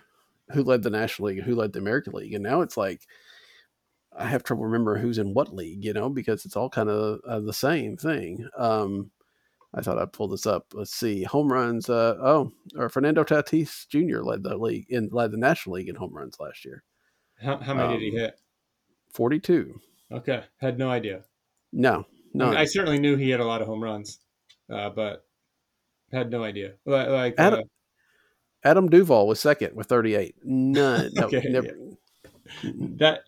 [0.53, 3.03] who led the National League and who led the American League, and now it's like
[4.17, 7.21] I have trouble remembering who's in what league, you know, because it's all kind of
[7.27, 8.49] uh, the same thing.
[8.57, 9.11] Um,
[9.75, 10.67] I thought I'd pull this up.
[10.73, 11.89] Let's see, home runs.
[11.89, 14.23] Uh, oh, or Fernando Tatis Jr.
[14.23, 16.83] led the league in led the National League in home runs last year.
[17.41, 18.41] How, how many um, did he um, hit?
[19.13, 19.81] Forty-two.
[20.11, 21.23] Okay, had no idea.
[21.73, 22.53] No, no.
[22.53, 24.19] I, certainly knew he had a lot of home runs,
[24.73, 25.25] uh, but
[26.13, 26.75] had no idea.
[26.87, 27.63] Like Adam, uh,
[28.65, 30.37] Adam Duvall was second with thirty-eight.
[30.45, 31.11] None.
[31.15, 31.67] No, okay, never.
[32.63, 32.73] Yeah.
[32.97, 33.25] that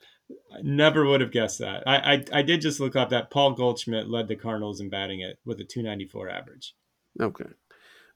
[0.52, 1.82] I never would have guessed that.
[1.86, 5.20] I, I, I did just look up that Paul Goldschmidt led the Cardinals in batting
[5.20, 6.74] it with a 294 average.
[7.20, 7.46] Okay.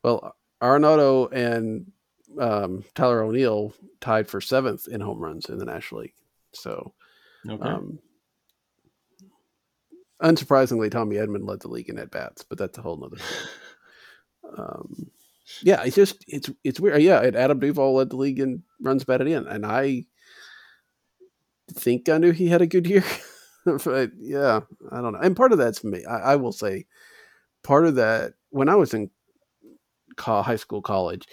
[0.02, 1.92] Well, Arenado and
[2.38, 6.14] um, Tyler O'Neill tied for seventh in home runs in the National League.
[6.52, 6.94] So,
[7.48, 7.68] okay.
[7.68, 7.98] um,
[10.24, 13.50] unsurprisingly, Tommy Edman led the league in at bats, but that's a whole nother story.
[14.58, 15.10] um,
[15.62, 17.02] yeah, it's just it's it's weird.
[17.02, 20.06] Yeah, Adam Duvall led the league in runs batted in, and I
[21.70, 23.04] think I knew he had a good year.
[23.84, 24.60] but yeah,
[24.90, 25.20] I don't know.
[25.20, 26.04] And part of that's me.
[26.04, 26.86] I, I, will say,
[27.62, 29.10] part of that when I was in
[30.18, 31.26] high school, college,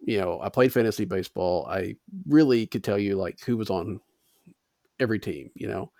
[0.00, 1.66] you know, I played fantasy baseball.
[1.66, 4.00] I really could tell you like who was on
[5.00, 5.90] every team, you know.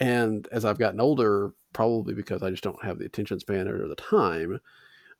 [0.00, 3.86] And as I've gotten older, probably because I just don't have the attention span or
[3.86, 4.60] the time,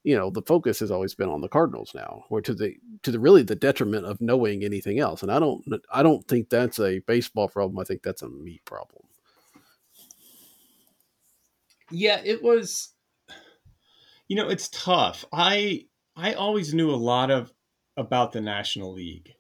[0.05, 3.11] you know the focus has always been on the Cardinals now, or to the to
[3.11, 5.23] the really the detriment of knowing anything else.
[5.23, 7.79] And I don't I don't think that's a baseball problem.
[7.79, 9.05] I think that's a me problem.
[11.91, 12.93] Yeah, it was.
[14.29, 15.25] You know, it's tough.
[15.33, 15.87] I
[16.17, 17.53] I always knew a lot of
[17.97, 19.34] about the National League.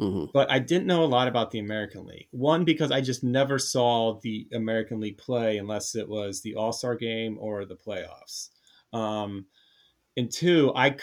[0.00, 0.30] Mm-hmm.
[0.32, 2.28] But I didn't know a lot about the American League.
[2.30, 6.72] One, because I just never saw the American League play unless it was the All
[6.72, 8.48] Star game or the playoffs.
[8.94, 9.46] Um,
[10.16, 10.96] and two, I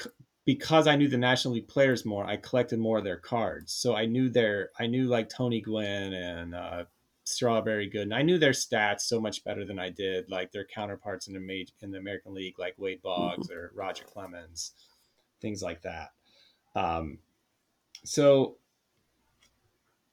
[0.45, 3.73] because I knew the National League players more, I collected more of their cards.
[3.73, 6.85] So I knew their I knew like Tony Gwynn and uh,
[7.23, 10.65] Strawberry Gooden, and I knew their stats so much better than I did like their
[10.65, 13.57] counterparts in the major, in the American League, like Wade Boggs mm-hmm.
[13.57, 14.71] or Roger Clemens,
[15.39, 16.09] things like that.
[16.75, 17.19] Um,
[18.03, 18.57] so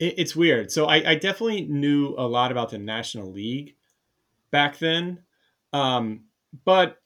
[0.05, 0.71] it, it's weird.
[0.71, 3.77] So I, I, definitely knew a lot about the National League
[4.51, 5.23] back then,
[5.73, 6.25] um,
[6.65, 6.99] but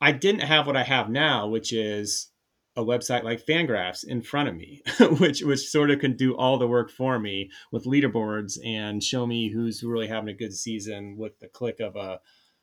[0.00, 2.28] I didn't have what I have now, which is
[2.76, 4.82] a website like Fangraphs in front of me,
[5.18, 9.26] which which sort of can do all the work for me with leaderboards and show
[9.26, 12.20] me who's really having a good season with the click of a,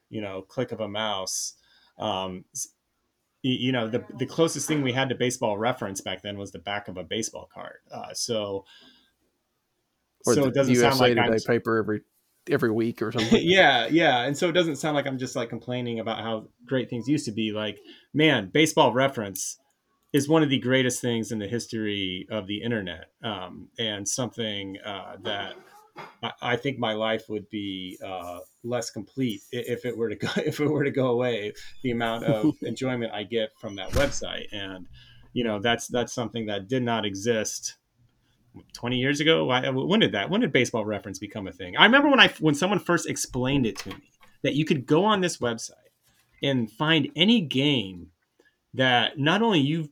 [0.10, 1.56] you know, click of a mouse.
[1.98, 2.46] Um,
[3.42, 6.60] you know, the the closest thing we had to baseball reference back then was the
[6.60, 7.80] back of a baseball card.
[7.92, 8.66] Uh, so,
[10.26, 12.02] or so it doesn't USA sound like Today I'm, paper every
[12.50, 13.42] every week or something.
[13.44, 14.24] yeah, yeah.
[14.24, 17.26] And so it doesn't sound like I'm just like complaining about how great things used
[17.26, 17.52] to be.
[17.52, 17.80] Like,
[18.14, 19.58] man, baseball reference
[20.12, 24.78] is one of the greatest things in the history of the internet, um, and something
[24.86, 25.56] uh, that
[26.22, 30.30] I, I, think my life would be uh, less complete if it were to go
[30.38, 31.54] if it were to go away.
[31.84, 34.88] The amount of enjoyment I get from that website, and
[35.34, 37.78] you know, that's that's something that did not exist
[38.74, 39.46] 20 years ago?
[39.46, 41.78] When did that when did baseball reference become a thing?
[41.78, 44.12] I remember when i when someone first explained it to me
[44.44, 45.72] that you could go on this website
[46.42, 48.08] and find any game
[48.74, 49.90] that not only you've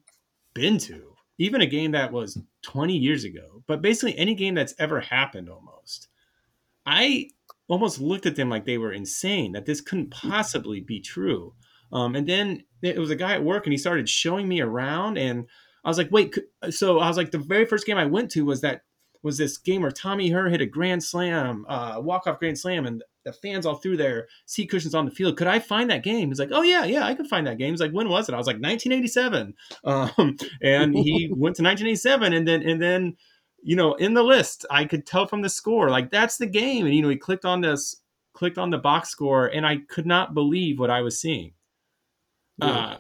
[0.53, 4.75] been to even a game that was 20 years ago but basically any game that's
[4.79, 6.07] ever happened almost.
[6.85, 7.29] I
[7.67, 11.53] almost looked at them like they were insane that this couldn't possibly be true.
[11.93, 15.17] Um, and then it was a guy at work and he started showing me around
[15.17, 15.47] and
[15.83, 16.37] I was like, wait,
[16.69, 18.81] so I was like, the very first game I went to was that
[19.23, 22.85] was this game where Tommy Herr hit a grand slam, uh, walk off grand slam,
[22.85, 25.37] and the fans all threw their seat cushions on the field.
[25.37, 26.29] Could I find that game?
[26.29, 27.71] He's like, oh yeah, yeah, I could find that game.
[27.71, 28.33] He's like, when was it?
[28.33, 29.53] I was like, 1987.
[29.83, 33.17] Um, and he went to 1987, and then and then
[33.63, 36.85] you know in the list I could tell from the score like that's the game,
[36.85, 38.01] and you know he clicked on this,
[38.33, 41.53] clicked on the box score, and I could not believe what I was seeing.
[42.57, 42.67] Yeah.
[42.67, 42.97] Uh,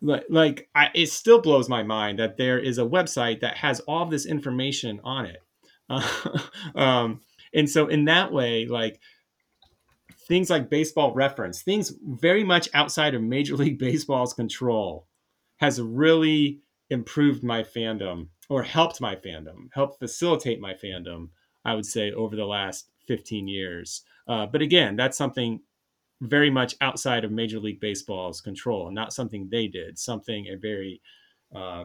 [0.00, 3.80] like, like I, it still blows my mind that there is a website that has
[3.80, 5.42] all this information on it.
[5.88, 6.38] Uh,
[6.74, 7.20] um,
[7.54, 9.00] and so in that way, like
[10.26, 15.06] things like baseball reference, things very much outside of Major League Baseball's control
[15.56, 21.28] has really improved my fandom or helped my fandom, helped facilitate my fandom,
[21.64, 24.02] I would say, over the last 15 years.
[24.26, 25.60] Uh, but again, that's something
[26.20, 31.00] very much outside of Major League Baseball's control, not something they did, something a very
[31.54, 31.84] uh,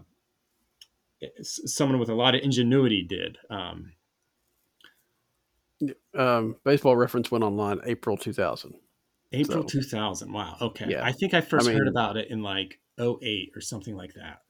[1.41, 3.37] someone with a lot of ingenuity did.
[3.49, 3.93] Um,
[6.17, 8.75] um, baseball reference went online April 2000.
[9.31, 10.31] April so, 2000.
[10.31, 10.57] Wow.
[10.61, 10.87] Okay.
[10.89, 11.03] Yeah.
[11.03, 14.13] I think I first I mean, heard about it in like 08 or something like
[14.13, 14.41] that.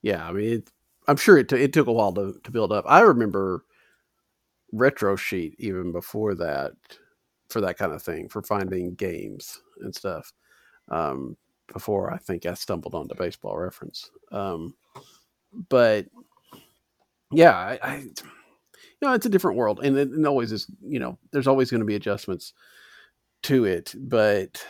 [0.00, 0.26] Yeah.
[0.26, 0.72] I mean, it,
[1.08, 2.84] I'm sure it, t- it took a while to, to build up.
[2.86, 3.64] I remember
[4.72, 6.72] Retrosheet even before that
[7.52, 10.32] for that kind of thing for finding games and stuff
[10.90, 11.36] um,
[11.72, 14.74] before i think i stumbled onto baseball reference um,
[15.68, 16.06] but
[17.30, 21.18] yeah I, I, you know it's a different world and it, always is you know
[21.32, 22.52] there's always going to be adjustments
[23.42, 24.64] to it but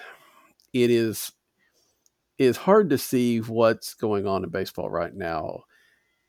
[0.72, 1.32] it is
[2.38, 5.60] it is hard to see what's going on in baseball right now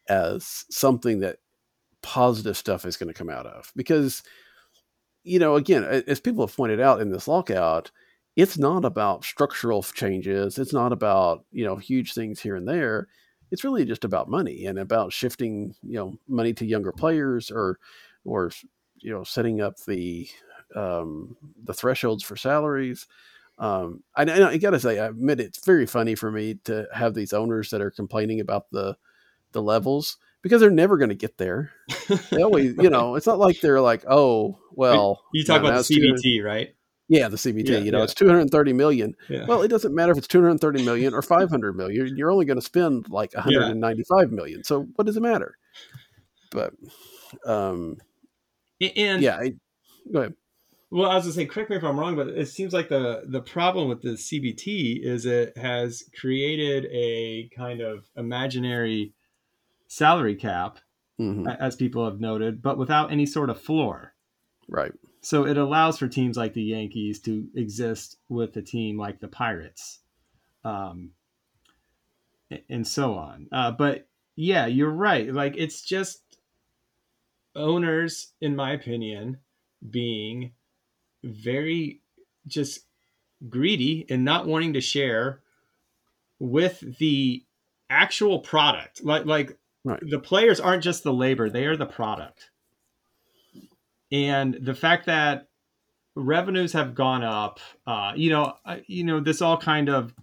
[0.10, 1.38] as something that
[2.02, 4.22] positive stuff is going to come out of because
[5.24, 7.92] you know again as people have pointed out in this lockout
[8.36, 13.08] it's not about structural changes it's not about you know huge things here and there.
[13.52, 17.78] It's really just about money and about shifting you know money to younger players or
[18.26, 18.52] or
[18.98, 20.28] you know setting up the
[20.76, 23.06] um, the thresholds for salaries.
[23.60, 27.34] Um, I, I gotta say, I admit it's very funny for me to have these
[27.34, 28.98] owners that are complaining about the
[29.52, 31.72] the levels because they're never going to get there.
[32.30, 35.24] They always, you know, it's not like they're like, oh, well.
[35.34, 36.76] You talk about the CBT, right?
[37.08, 37.70] Yeah, the CBT.
[37.70, 38.04] Yeah, you know, yeah.
[38.04, 39.16] it's 230 million.
[39.30, 39.46] Yeah.
[39.48, 41.96] Well, it doesn't matter if it's 230 million or 500 million.
[41.96, 44.64] You're, you're only going to spend like 195 million.
[44.64, 45.58] So what does it matter?
[46.52, 46.74] But,
[47.46, 47.98] um,
[48.96, 49.54] and yeah, I,
[50.12, 50.34] go ahead.
[50.92, 53.24] Well, I was gonna say, correct me if I'm wrong, but it seems like the
[53.26, 59.14] the problem with the CBT is it has created a kind of imaginary
[59.94, 60.80] salary cap,
[61.20, 61.48] mm-hmm.
[61.48, 64.14] as people have noted, but without any sort of floor.
[64.68, 64.92] Right.
[65.22, 69.28] So it allows for teams like the Yankees to exist with a team like the
[69.28, 70.00] Pirates,
[70.66, 71.12] um,
[72.70, 73.48] and so on.
[73.52, 75.32] Uh, but yeah, you're right.
[75.32, 76.22] Like it's just
[77.56, 79.38] owners, in my opinion,
[79.88, 80.54] being
[81.24, 82.02] very
[82.48, 82.82] just
[83.48, 85.42] greedy and not wanting to share
[86.40, 87.46] with the
[87.90, 89.04] actual product.
[89.04, 90.02] Like like Right.
[90.02, 92.50] The players aren't just the labor; they are the product.
[94.12, 95.48] And the fact that
[96.16, 100.14] revenues have gone up, uh, you know, uh, you know, this all kind of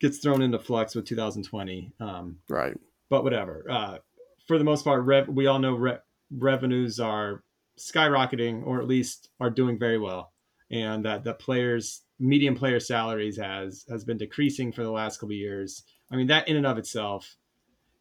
[0.00, 1.92] gets thrown into flux with 2020.
[2.00, 2.76] Um, right.
[3.10, 3.66] But whatever.
[3.68, 3.98] Uh,
[4.46, 5.98] for the most part, rev- we all know re-
[6.30, 7.42] revenues are
[7.78, 10.32] skyrocketing, or at least are doing very well,
[10.70, 15.34] and that the players, median player salaries has has been decreasing for the last couple
[15.34, 15.82] years.
[16.10, 17.36] I mean, that in and of itself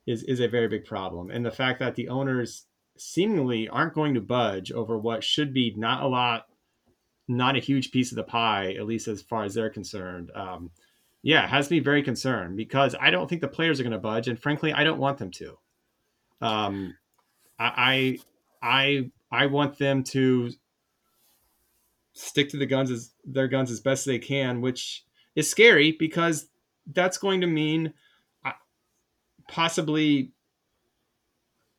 [0.08, 1.30] is is a very big problem.
[1.30, 2.66] And the fact that the owners
[2.98, 6.46] seemingly aren't going to budge over what should be not a lot,
[7.28, 10.32] not a huge piece of the pie, at least as far as they're concerned.
[10.36, 10.72] Um,
[11.24, 14.28] yeah, has me very concerned because I don't think the players are going to budge,
[14.28, 15.58] and frankly, I don't want them to.
[16.42, 16.96] Um,
[17.60, 18.18] I,
[18.62, 20.52] I, I want them to
[22.14, 26.48] stick to the guns as their guns as best they can, which is scary because
[26.92, 27.94] that's going to mean
[29.52, 30.32] possibly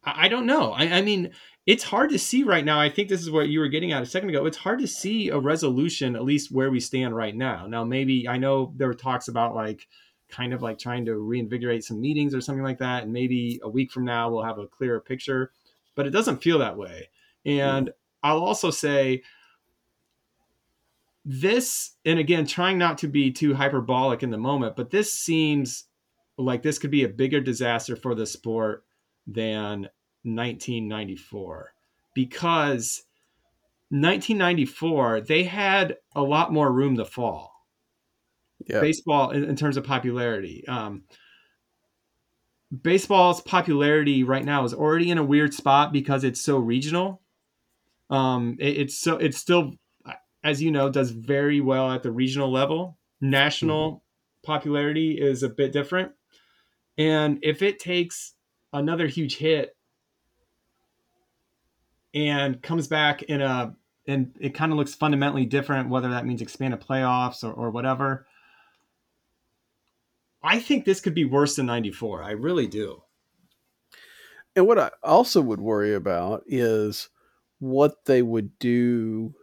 [0.04, 0.72] I, don't know.
[0.72, 1.30] I, I mean,
[1.64, 2.80] it's hard to see right now.
[2.80, 4.46] I think this is what you were getting at a second ago.
[4.46, 7.66] It's hard to see a resolution, at least where we stand right now.
[7.68, 9.86] Now, maybe I know there were talks about like
[10.28, 13.04] kind of like trying to reinvigorate some meetings or something like that.
[13.04, 15.52] And maybe a week from now, we'll have a clearer picture,
[15.94, 17.10] but it doesn't feel that way.
[17.44, 17.92] And mm.
[18.24, 19.22] I'll also say
[21.24, 25.84] this, and again, trying not to be too hyperbolic in the moment, but this seems
[26.44, 28.84] like this could be a bigger disaster for the sport
[29.26, 29.88] than
[30.24, 31.74] 1994
[32.14, 33.04] because
[33.90, 37.50] 1994 they had a lot more room to fall.
[38.68, 38.80] Yeah.
[38.80, 41.02] baseball in, in, terms of popularity um,
[42.80, 47.20] baseball's popularity right now is already in a weird spot because it's so regional.
[48.08, 49.72] Um, it, it's so it's still
[50.44, 52.98] as you know does very well at the regional level.
[53.20, 54.52] National mm-hmm.
[54.52, 56.12] popularity is a bit different
[57.02, 58.34] and if it takes
[58.72, 59.76] another huge hit
[62.14, 63.74] and comes back in a
[64.06, 68.26] and it kind of looks fundamentally different, whether that means expanded playoffs or, or whatever.
[70.44, 72.22] I think this could be worse than 94.
[72.22, 73.02] I really do.
[74.54, 77.08] And what I also would worry about is
[77.58, 79.34] what they would do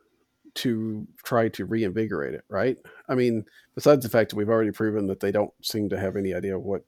[0.55, 2.77] to try to reinvigorate it, right?
[3.07, 3.45] I mean,
[3.75, 6.59] besides the fact that we've already proven that they don't seem to have any idea
[6.59, 6.83] what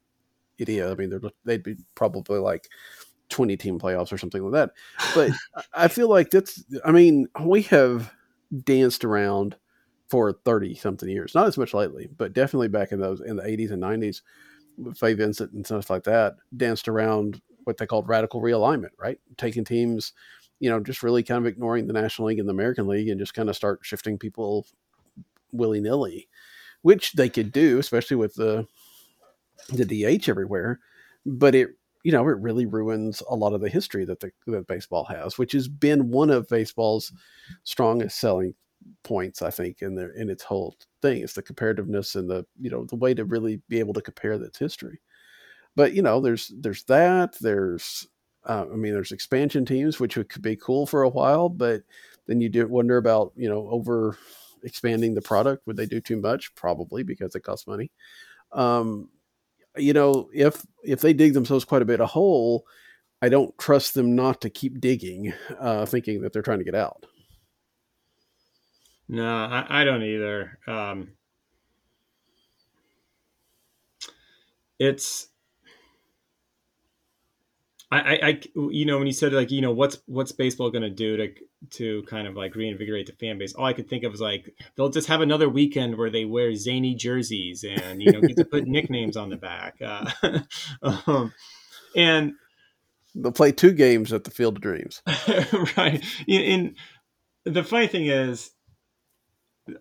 [0.61, 0.89] idiot.
[0.91, 2.69] I mean, they'd be probably like
[3.29, 4.71] 20 team playoffs or something like that.
[5.15, 5.31] But
[5.73, 8.13] I feel like that's, I mean, we have
[8.63, 9.55] danced around
[10.09, 11.33] for 30 something years.
[11.33, 14.21] Not as much lately, but definitely back in those in the 80s and 90s,
[14.97, 19.19] Fay Vincent and stuff like that danced around what they called radical realignment, right?
[19.37, 20.13] Taking teams,
[20.59, 23.19] you know, just really kind of ignoring the National League and the American League and
[23.19, 24.65] just kind of start shifting people
[25.51, 26.27] willy nilly,
[26.81, 28.65] which they could do, especially with the
[29.69, 30.79] the DH everywhere.
[31.25, 31.69] But it
[32.03, 35.37] you know, it really ruins a lot of the history that the that baseball has,
[35.37, 37.11] which has been one of baseball's
[37.63, 38.55] strongest selling
[39.03, 41.21] points, I think, in their in its whole thing.
[41.21, 44.33] It's the comparativeness and the you know the way to really be able to compare
[44.33, 44.99] its history.
[45.75, 47.35] But you know, there's there's that.
[47.39, 48.07] There's
[48.45, 51.83] uh, I mean, there's expansion teams, which could be cool for a while, but
[52.27, 54.17] then you do wonder about you know over
[54.63, 55.65] expanding the product.
[55.67, 56.53] Would they do too much?
[56.55, 57.91] Probably because it costs money.
[58.51, 59.09] Um,
[59.77, 62.65] you know, if if they dig themselves quite a bit a hole,
[63.21, 66.75] I don't trust them not to keep digging, uh, thinking that they're trying to get
[66.75, 67.05] out.
[69.07, 70.57] No, I, I don't either.
[70.67, 71.11] Um,
[74.79, 75.27] it's
[77.93, 80.89] I, I, you know, when you said like, you know, what's what's baseball going to
[80.89, 81.33] do to
[81.71, 83.53] to kind of like reinvigorate the fan base?
[83.53, 86.55] All I could think of was like they'll just have another weekend where they wear
[86.55, 90.09] zany jerseys and you know get to put nicknames on the back, uh,
[90.81, 91.33] um,
[91.93, 92.33] and
[93.13, 95.01] they'll play two games at the Field of Dreams,
[95.77, 96.01] right?
[96.29, 96.77] And
[97.43, 98.51] the funny thing is,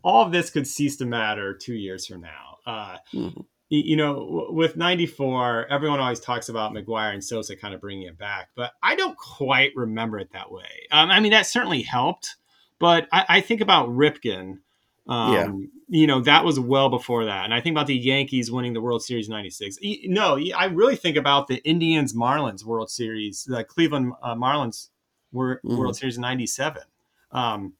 [0.02, 2.56] all of this could cease to matter two years from now.
[2.66, 3.40] Uh, mm-hmm
[3.70, 8.18] you know, with 94, everyone always talks about McGwire and Sosa kind of bringing it
[8.18, 10.88] back, but I don't quite remember it that way.
[10.90, 12.34] Um, I mean, that certainly helped,
[12.80, 14.58] but I, I think about Ripken.
[15.06, 16.00] Um, yeah.
[16.00, 17.44] You know, that was well before that.
[17.44, 19.78] And I think about the Yankees winning the World Series 96.
[20.04, 24.88] No, I really think about the Indians Marlins World Series, the Cleveland uh, Marlins
[25.32, 25.78] were, mm.
[25.78, 26.82] World Series 97.
[27.30, 27.74] Um,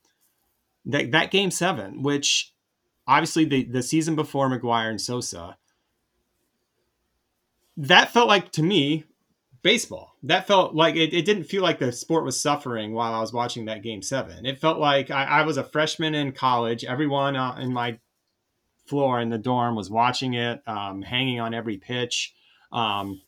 [0.87, 2.53] that, that game seven, which
[3.09, 5.57] obviously the, the season before McGwire and Sosa,
[7.81, 9.05] that felt like to me
[9.63, 10.17] baseball.
[10.23, 13.33] That felt like it, it, didn't feel like the sport was suffering while I was
[13.33, 14.47] watching that game seven.
[14.47, 16.85] It felt like I, I was a freshman in college.
[16.85, 17.99] Everyone uh, in my
[18.87, 22.35] floor in the dorm was watching it, um, hanging on every pitch.
[22.73, 23.21] Um,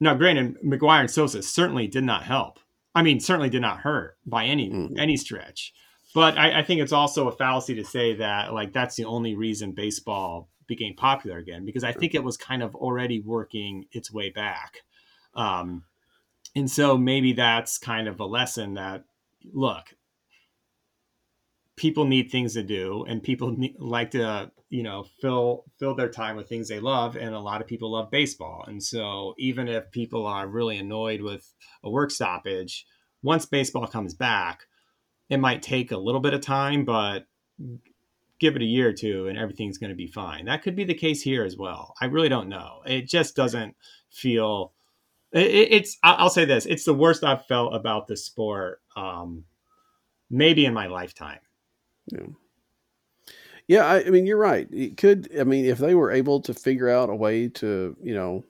[0.00, 2.58] now, granted, McGwire and Sosa certainly did not help.
[2.94, 4.98] I mean, certainly did not hurt by any mm-hmm.
[4.98, 5.72] any stretch.
[6.14, 9.34] But I, I think it's also a fallacy to say that like that's the only
[9.34, 14.12] reason baseball became popular again because I think it was kind of already working its
[14.12, 14.78] way back.
[15.34, 15.84] Um,
[16.56, 19.04] and so maybe that's kind of a lesson that
[19.52, 19.94] look,
[21.76, 26.08] people need things to do and people need, like to you know fill fill their
[26.08, 29.68] time with things they love and a lot of people love baseball and so even
[29.68, 31.52] if people are really annoyed with
[31.82, 32.86] a work stoppage
[33.22, 34.62] once baseball comes back
[35.28, 37.26] it might take a little bit of time but
[38.40, 40.46] give it a year or two and everything's going to be fine.
[40.46, 41.94] That could be the case here as well.
[42.00, 42.82] I really don't know.
[42.86, 43.76] It just doesn't
[44.10, 44.72] feel.
[45.32, 45.98] It, it's.
[46.02, 49.44] I'll say this: it's the worst I've felt about the sport, um,
[50.30, 51.40] maybe in my lifetime.
[52.12, 52.26] Yeah.
[53.66, 54.68] Yeah, I, I mean, you're right.
[54.70, 55.30] It could.
[55.38, 58.44] I mean, if they were able to figure out a way to, you know,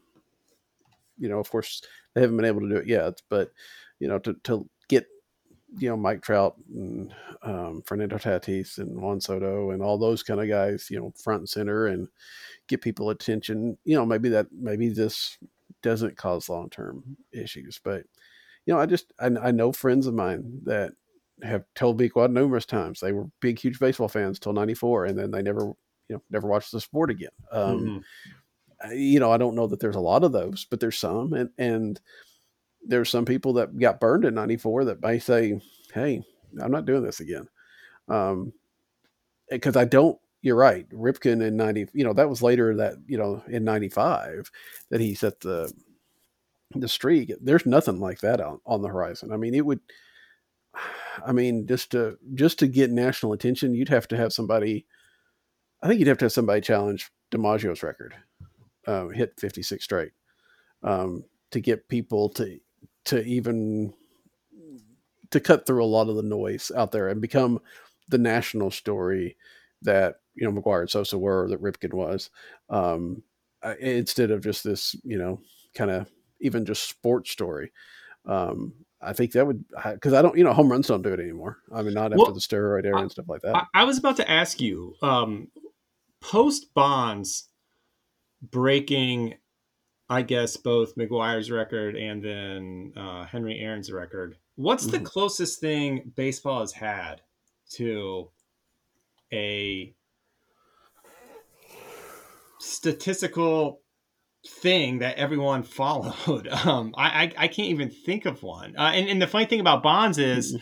[1.19, 1.83] you know, of course
[2.15, 3.53] they haven't been able to do it yet, but
[4.01, 5.07] you know, to to get
[5.79, 10.41] you know Mike Trout and um, Fernando Tatis and Juan Soto and all those kind
[10.41, 12.09] of guys, you know, front and center and
[12.69, 13.77] get people attention.
[13.85, 15.39] You know, maybe that maybe this
[15.83, 18.05] doesn't cause long term issues, but
[18.67, 20.93] you know, I just I, I, know friends of mine that
[21.43, 25.19] have told me quite numerous times they were big, huge baseball fans till '94, and
[25.19, 25.73] then they never
[26.09, 27.31] you know never watched the sport again.
[27.53, 28.93] Um, mm-hmm.
[28.93, 31.51] You know, I don't know that there's a lot of those, but there's some, and
[31.59, 32.01] and
[32.87, 35.61] there's some people that got burned in 94 that may say,
[35.93, 36.23] Hey,
[36.61, 37.49] I'm not doing this again.
[38.09, 38.53] Um,
[39.61, 40.89] cause I don't, you're right.
[40.91, 44.51] Ripken in 90, you know, that was later that, you know, in 95
[44.91, 45.73] that he set the,
[46.75, 47.33] the streak.
[47.41, 49.33] There's nothing like that on, on the horizon.
[49.33, 49.81] I mean, it would,
[51.27, 54.85] I mean, just to, just to get national attention, you'd have to have somebody,
[55.83, 58.15] I think you'd have to have somebody challenge DiMaggio's record,
[58.87, 60.13] um, hit 56 straight,
[60.83, 62.59] um, to get people to
[63.07, 63.93] to even
[65.31, 67.61] to cut through a lot of the noise out there and become
[68.09, 69.37] the national story
[69.83, 72.31] that you know McGwire and Sosa were that Ripken was,
[72.71, 73.23] um,
[73.81, 75.41] instead of just this you know
[75.75, 76.09] kind of
[76.41, 77.73] even just sports story.
[78.27, 81.21] Um, I think that would because I don't you know home runs don't do it
[81.21, 81.59] anymore.
[81.73, 83.55] I mean not after well, the steroid era and stuff like that.
[83.55, 85.49] I, I was about to ask you um,
[86.21, 87.49] post Bonds
[88.43, 89.35] breaking
[90.09, 94.37] I guess both McGwire's record and then uh, Henry Aaron's record.
[94.57, 95.07] What's the mm-hmm.
[95.07, 97.23] closest thing baseball has had
[97.73, 98.31] to
[99.33, 99.95] a
[102.61, 103.81] statistical
[104.47, 106.49] thing that everyone followed.
[106.49, 108.77] Um, I, I, I can't even think of one.
[108.77, 110.57] Uh, and, and the funny thing about Bonds is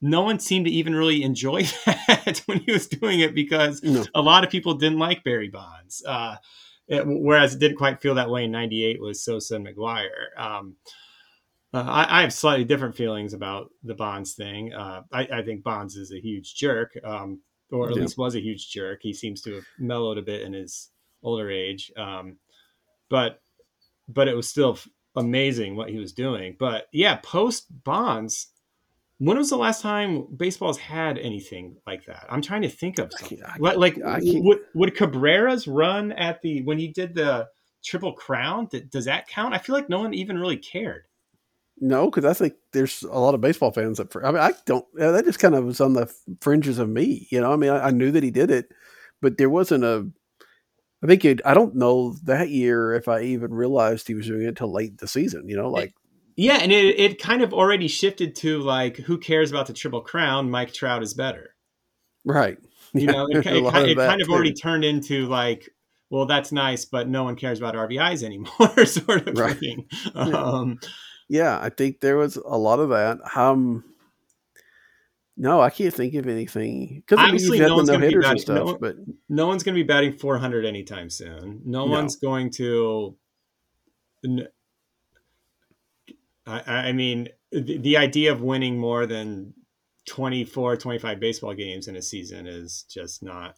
[0.00, 4.04] no one seemed to even really enjoy that when he was doing it because No.
[4.14, 6.02] a lot of people didn't like Barry Bonds.
[6.06, 6.36] Uh,
[6.88, 10.36] it- whereas it didn't quite feel that way in 98 was Sosa and McGwire.
[10.38, 10.76] Um,
[11.74, 14.72] uh, I, I have slightly different feelings about the Bonds thing.
[14.72, 18.02] Uh, I, I think Bonds is a huge jerk, um, or at Yeah.
[18.02, 19.00] least was a huge jerk.
[19.02, 20.90] He seems to have mellowed a bit in his
[21.22, 22.36] older age, um,
[23.10, 23.40] but
[24.08, 24.78] but it was still
[25.16, 26.54] amazing what he was doing.
[26.58, 28.48] But yeah, post Bonds,
[29.18, 32.26] when was the last time baseball's had anything like that?
[32.28, 33.38] I'm trying to think of I something.
[33.38, 37.48] can't- I like can't- would would Cabrera's run at the when he did the
[37.84, 38.68] triple crown?
[38.68, 39.54] Th- Does that count?
[39.54, 41.04] I feel like no one even really cared.
[41.78, 44.14] No, because I think there's a lot of baseball fans that.
[44.24, 44.84] I mean, I don't.
[44.94, 46.10] That just kind of was on the
[46.40, 47.28] fringes of me.
[47.30, 48.72] You know, I mean, I, I knew that he did it,
[49.20, 50.08] but there wasn't a.
[51.04, 51.40] I think it.
[51.44, 54.90] I don't know that year if I even realized he was doing it until late
[54.92, 55.48] in the season.
[55.50, 55.92] You know, like
[56.36, 60.02] Yeah, and it, it kind of already shifted to like, who cares about the triple
[60.02, 60.50] crown?
[60.50, 61.54] Mike Trout is better.
[62.24, 62.58] right.
[62.92, 65.68] You Yeah, know, it, a it, kind- of it kind of already turned into like,
[66.10, 69.58] well, that's nice, but no one cares about RBIs anymore, sort of Right.
[69.58, 69.86] thing.
[70.14, 70.78] Um,
[71.28, 73.18] Yeah, I think there was a lot of that.
[73.36, 73.82] Um,
[75.38, 78.14] no, I can't think of anything because I mean, Obviously, no one's no gonna be
[78.18, 78.96] batting- stuff, no- but
[79.28, 81.60] no one's going to be batting 400 anytime soon.
[81.64, 81.90] No, No.
[81.92, 83.16] one's going to.
[86.46, 89.54] I, I mean, the, the idea of winning more than
[90.06, 93.56] 24, 25 baseball games in a season is just not.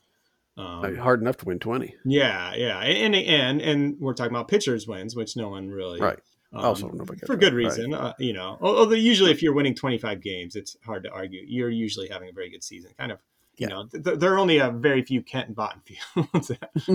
[0.56, 1.94] Um, hard enough to win twenty.
[2.04, 6.18] Yeah, yeah, and and and we're talking about pitchers wins, which no one really Right.
[6.52, 7.64] um, Also, nobody for good about, right.
[7.64, 7.94] reason.
[7.94, 11.44] Uh, you know, although usually if you're winning 25 games, it's hard to argue.
[11.46, 12.90] You're usually having a very good season.
[12.98, 13.20] Kind of,
[13.56, 15.80] you know, th- there are only a very few Kent and Botton
[16.14, 16.50] fields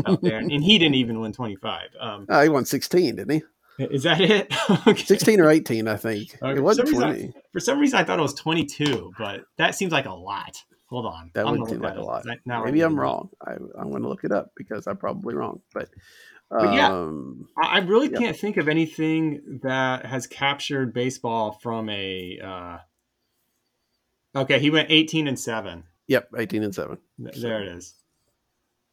[0.06, 1.90] out there, and he didn't even win 25.
[2.02, 3.44] Um, Oh, he won sixteen, didn't he?
[3.80, 4.54] Is that it?
[4.88, 5.04] okay.
[5.04, 6.38] Sixteen or eighteen, I think.
[6.42, 7.42] Okay, It wasn't for some reason twenty.
[7.54, 10.58] For some reason, I thought it was 22, but that seems like a lot.
[10.88, 12.26] Hold on, That I'm would seem like a lot.
[12.46, 13.30] Now Maybe I'm wrong.
[13.42, 15.62] I, I'm going to look it up because I'm probably wrong.
[15.74, 15.90] But,
[16.52, 16.88] But yeah.
[16.92, 18.20] um, I I really Yeah.
[18.20, 22.40] can't think of anything that has captured baseball from a.
[22.44, 22.78] Uh...
[24.36, 25.84] Okay, he went 18 and seven.
[26.08, 26.98] yep, eighteen and seven.
[27.22, 27.96] Th- So- There it is.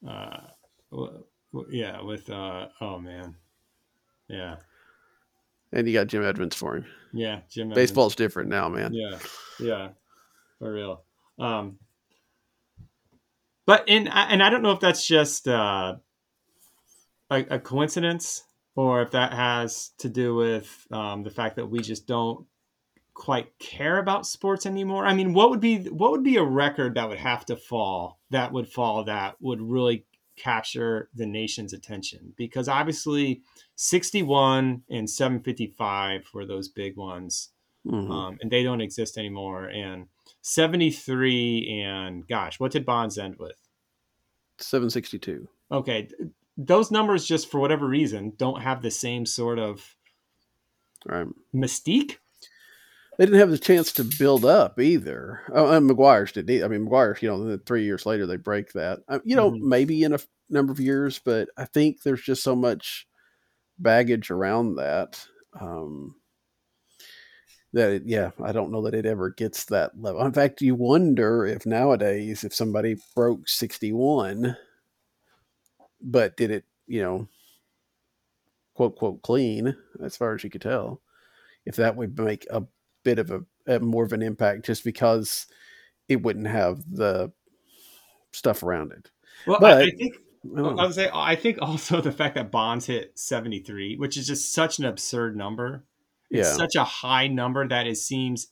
[0.07, 0.41] Uh,
[0.91, 3.37] w- w- yeah, with uh, oh man,
[4.29, 4.57] yeah,
[5.73, 6.87] And you got Jim Edmonds for him.
[7.13, 7.69] yeah, Jim.
[7.71, 7.75] Evans.
[7.77, 8.93] Baseball's different now, man.
[8.93, 9.19] Yeah,
[9.61, 9.89] yeah,
[10.59, 11.03] for real.
[11.39, 11.79] Um,
[13.67, 15.97] but and I- and I don't know if that's just uh,
[17.31, 18.43] a, a coincidence
[18.75, 22.47] or if that has to do with um, the fact that we just don't
[23.15, 25.05] quite care about sports anymore.
[25.07, 28.19] I mean, what would be what would be a record that would have to fall
[28.31, 30.05] that would fall that would really
[30.41, 32.33] capture the nation's attention?
[32.37, 33.43] Because obviously,
[33.77, 37.51] sixty one and seven fifty five were those big ones
[37.87, 38.11] Mhm.
[38.11, 39.65] um, and they don't exist anymore.
[39.69, 40.07] And
[40.43, 43.57] 73 and gosh, what did Bonds end with?
[44.59, 45.49] 762.
[45.73, 46.09] Okay,
[46.57, 49.97] those numbers just for whatever reason don't have the same sort of
[51.07, 51.27] Right.
[51.55, 52.19] mystique.
[53.21, 55.43] They didn't have the chance to build up either.
[55.53, 56.51] Oh, and McGwire's did.
[56.63, 59.01] I mean, McGwire's, you know, three years later they break that.
[59.09, 59.61] Uh, You know, Mhm.
[59.61, 63.07] maybe in a number of years, but I think there's just so much
[63.79, 65.27] baggage around that.
[65.61, 66.17] Um,
[67.73, 70.25] that it, yeah, I don't know that it ever gets that level.
[70.25, 74.57] In fact, you wonder if nowadays if somebody broke 61,
[76.01, 77.29] but did it, you know,
[78.75, 81.01] quote quote clean as far as you could tell,
[81.67, 82.63] if that would make a
[83.03, 85.47] bit of a, a more of an impact just because
[86.09, 87.33] it wouldn't have the
[88.33, 89.11] stuff around it.
[89.47, 90.17] Well, But- I, I think
[90.57, 94.27] I I would say I think also the fact that Bonds hit 73, which is
[94.27, 95.85] just such an absurd number.
[96.31, 96.55] It's Yeah.
[96.55, 98.49] such a high number that it seems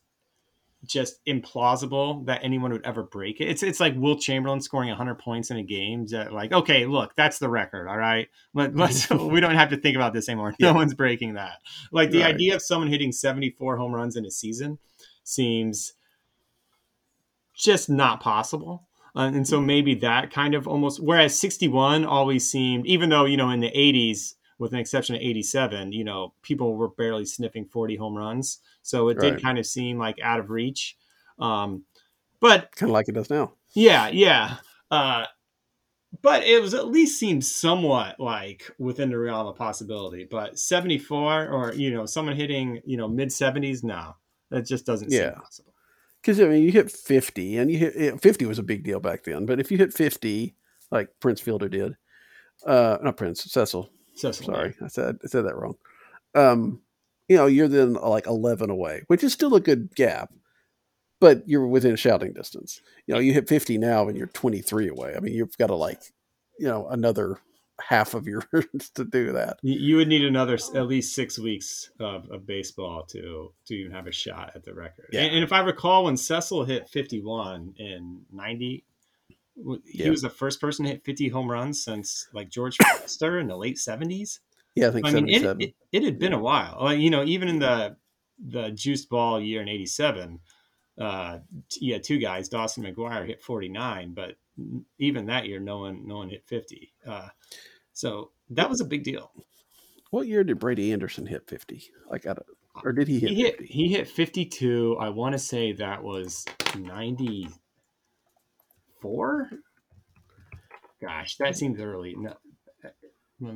[0.89, 3.49] just implausible that anyone would ever break it.
[3.49, 6.07] It's it's like Wilt Chamberlain scoring 100 points in a game.
[6.07, 7.87] That like, okay, look, that's the record.
[7.89, 10.55] All right, Let, let's we don't have to think about this anymore.
[10.59, 10.75] No Yeah.
[10.75, 11.59] one's breaking that.
[11.93, 12.35] Like the Right.
[12.35, 14.79] idea of someone hitting 74 home runs in a season
[15.23, 15.93] seems
[17.55, 18.89] just not possible.
[19.17, 23.37] Uh, and so maybe that kind of almost whereas 61 always seemed even though you
[23.37, 27.65] know in the 80s with an exception of 87 you know people were barely sniffing
[27.67, 30.97] 40 home runs so it did kind of seem like out of reach
[31.39, 31.85] um,
[32.41, 33.53] but kind of like it does now.
[33.75, 34.57] yeah yeah
[34.91, 35.25] uh,
[36.23, 41.49] but it was at least seemed somewhat like within the realm of possibility but 74
[41.49, 44.15] or you know someone hitting you know mid 70s no
[44.51, 45.33] that just doesn't Yeah.
[45.33, 45.75] seem possible
[46.23, 49.23] because I mean, you hit fifty, and you hit fifty was a big deal back
[49.23, 49.47] then.
[49.47, 50.57] But if you hit fifty,
[50.91, 51.97] like Prince Fielder did,
[52.67, 53.89] uh, not Prince Cecil.
[54.19, 55.77] Cecil, Sorry, I said I said that wrong.
[56.35, 56.81] Um,
[57.29, 60.33] you know, you're then like eleven away, which is still a good gap,
[61.21, 62.81] but you're within shouting distance.
[63.07, 65.15] You know, you hit fifty now, and you're twenty three away.
[65.17, 66.03] I mean, you've got to like,
[66.59, 67.39] you know, another
[67.81, 68.45] half of yours
[68.95, 69.59] to do that.
[69.63, 74.07] You would need another at least six weeks of, of baseball to to even have
[74.07, 75.11] a shot at the record.
[75.13, 75.23] Yeah.
[75.23, 78.83] And, and if I recall, when Cecil hit 51 in 90, w-
[79.87, 80.11] he Yeah.
[80.11, 83.57] was the first person to hit 50 home runs since like George Foster in the
[83.57, 84.39] late 70s.
[84.75, 86.79] Yeah, I think I mean, it, it, it had been a while.
[86.81, 87.97] Like, you know, even in the
[88.47, 90.39] the juiced ball year in '87,
[91.01, 91.39] uh,
[91.91, 92.49] had two guys.
[92.49, 94.37] Dawson McGwire hit 49, but
[95.01, 96.93] even that year, no one no one hit 50.
[97.05, 97.29] Uh,
[97.93, 99.33] so that was a big deal.
[100.11, 101.91] what year did Brady Anderson hit fifty?
[102.09, 102.35] Like, I
[102.85, 103.31] or did he hit?
[103.31, 103.67] He hit 50?
[103.73, 104.97] he hit 52.
[105.01, 106.45] I want to say that was
[109.03, 109.51] 94.
[111.01, 112.15] Gosh, that seems early.
[112.17, 112.35] No,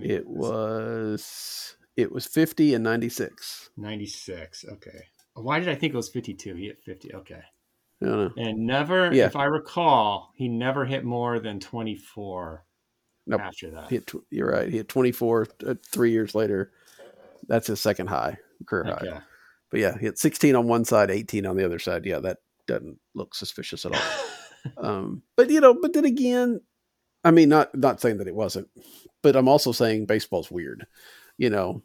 [0.02, 3.70] It was it was fifty and ninety six.
[3.76, 4.64] 96.
[4.72, 4.90] Okay.
[5.34, 6.54] Why did I think it was 52?
[6.56, 7.14] He hit 50.
[7.14, 7.40] Okay.
[8.00, 9.26] And never, Yeah.
[9.26, 12.66] if I recall, he never hit more than 24
[13.26, 13.40] Nope.
[13.40, 13.88] after that.
[13.88, 14.68] Hit, you're right.
[14.68, 16.72] He hit 24 uh, three years later.
[17.48, 18.36] That's his second high,
[18.66, 19.22] career high.
[19.70, 22.04] But yeah, he hit 16 on one side, 18 on the other side.
[22.04, 24.02] Yeah, that doesn't look suspicious at all.
[24.76, 26.60] um, but you know, but then again,
[27.24, 28.68] I mean, not not saying that it wasn't,
[29.22, 30.86] but I'm also saying baseball's weird.
[31.38, 31.82] You know,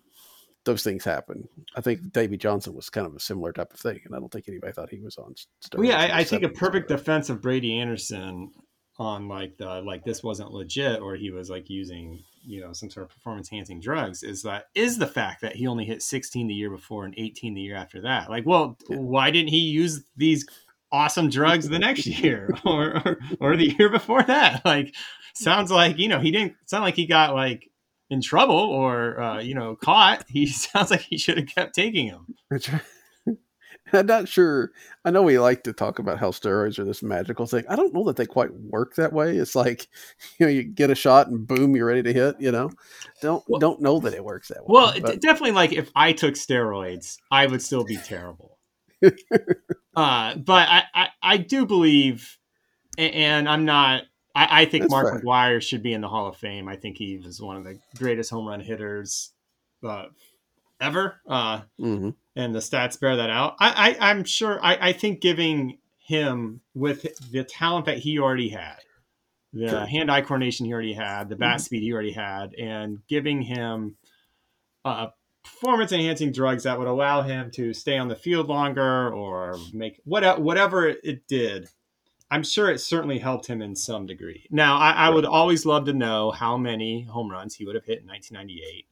[0.66, 1.48] those things happen.
[1.76, 4.32] I think Davey Johnson was kind of a similar type of thing, and I don't
[4.32, 5.34] think anybody thought he was on.
[5.76, 8.52] Well, yeah, I, I think a perfect defense of Brady Anderson
[9.00, 12.90] on like the like this wasn't legit or he was like using you know some
[12.90, 16.48] sort of performance enhancing drugs is that is the fact that he only hit 16
[16.48, 18.98] the year before and 18 the year after that like well Yeah.
[18.98, 20.48] why didn't he use these
[20.92, 24.96] awesome drugs the next year or, or or the year before that like
[25.36, 27.70] sounds like you know he didn't sound like he got like
[28.10, 32.08] in trouble or uh, you know caught he sounds like he should have kept taking
[32.08, 32.26] them
[33.94, 34.72] I'm not sure.
[35.06, 37.64] I know we like to talk about how steroids are this magical thing.
[37.70, 39.38] I don't know that they quite work that way.
[39.38, 39.88] It's like,
[40.40, 42.36] you know, you get a shot and boom, you're ready to hit.
[42.40, 42.70] You know,
[43.22, 44.66] don't Well- don't know that it works that way.
[44.68, 45.52] Well, but- definitely.
[45.52, 48.58] Like if I took steroids, I would still be terrible.
[49.98, 52.38] Uh, but I, I, I do believe,
[53.00, 54.04] and I'm not.
[54.36, 55.22] I, I think That's Mark fair.
[55.22, 56.68] McGwire should be in the Hall of Fame.
[56.68, 59.34] I think he was one of the greatest home run hitters
[59.84, 60.06] uh,
[60.80, 62.14] ever, uh, Mhm.
[62.36, 63.56] and the stats bear that out.
[63.60, 64.64] I, I, I'm sure.
[64.64, 68.78] I, I think giving him with the talent that he already had,
[69.52, 69.86] the Sure.
[69.88, 71.62] hand-eye coordination he already had, the bat Mhm.
[71.62, 73.98] speed he already had, and giving him
[74.86, 75.08] uh,
[75.48, 80.00] performance enhancing drugs that would allow him to stay on the field longer or make
[80.04, 81.70] what, whatever it did.
[82.30, 84.46] I'm sure it certainly helped him in some degree.
[84.52, 87.86] Now, I, I would always love to know how many home runs he would have
[87.86, 88.86] hit in 1998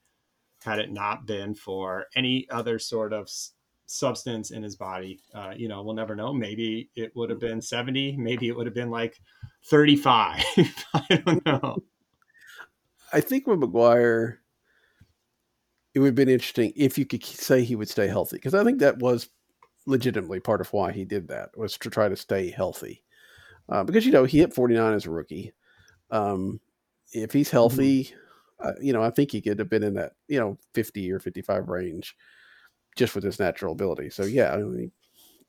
[0.63, 3.51] had it not been for any other sort of s-
[3.85, 5.19] substance in his body.
[5.33, 6.33] Uh, you know, we'll never know.
[6.33, 8.15] Maybe it would have been 70.
[8.17, 9.19] Maybe it would have been like
[9.65, 10.43] 35.
[10.93, 11.83] I don't know.
[13.11, 14.37] I think with McGwire,
[15.95, 18.65] it would have been interesting if you could say he would stay healthy because I
[18.65, 19.29] think that was
[19.85, 23.01] legitimately part of why he did that was to try to stay healthy.
[23.69, 25.53] Uh, because you know he hit 49 as a rookie.
[26.11, 26.59] Um,
[27.13, 28.13] if he's healthy,
[28.59, 31.19] uh, you know I think he could have been in that you know 50 or
[31.19, 32.15] 55 range
[32.97, 34.09] just with his natural ability.
[34.09, 34.91] So yeah, I mean,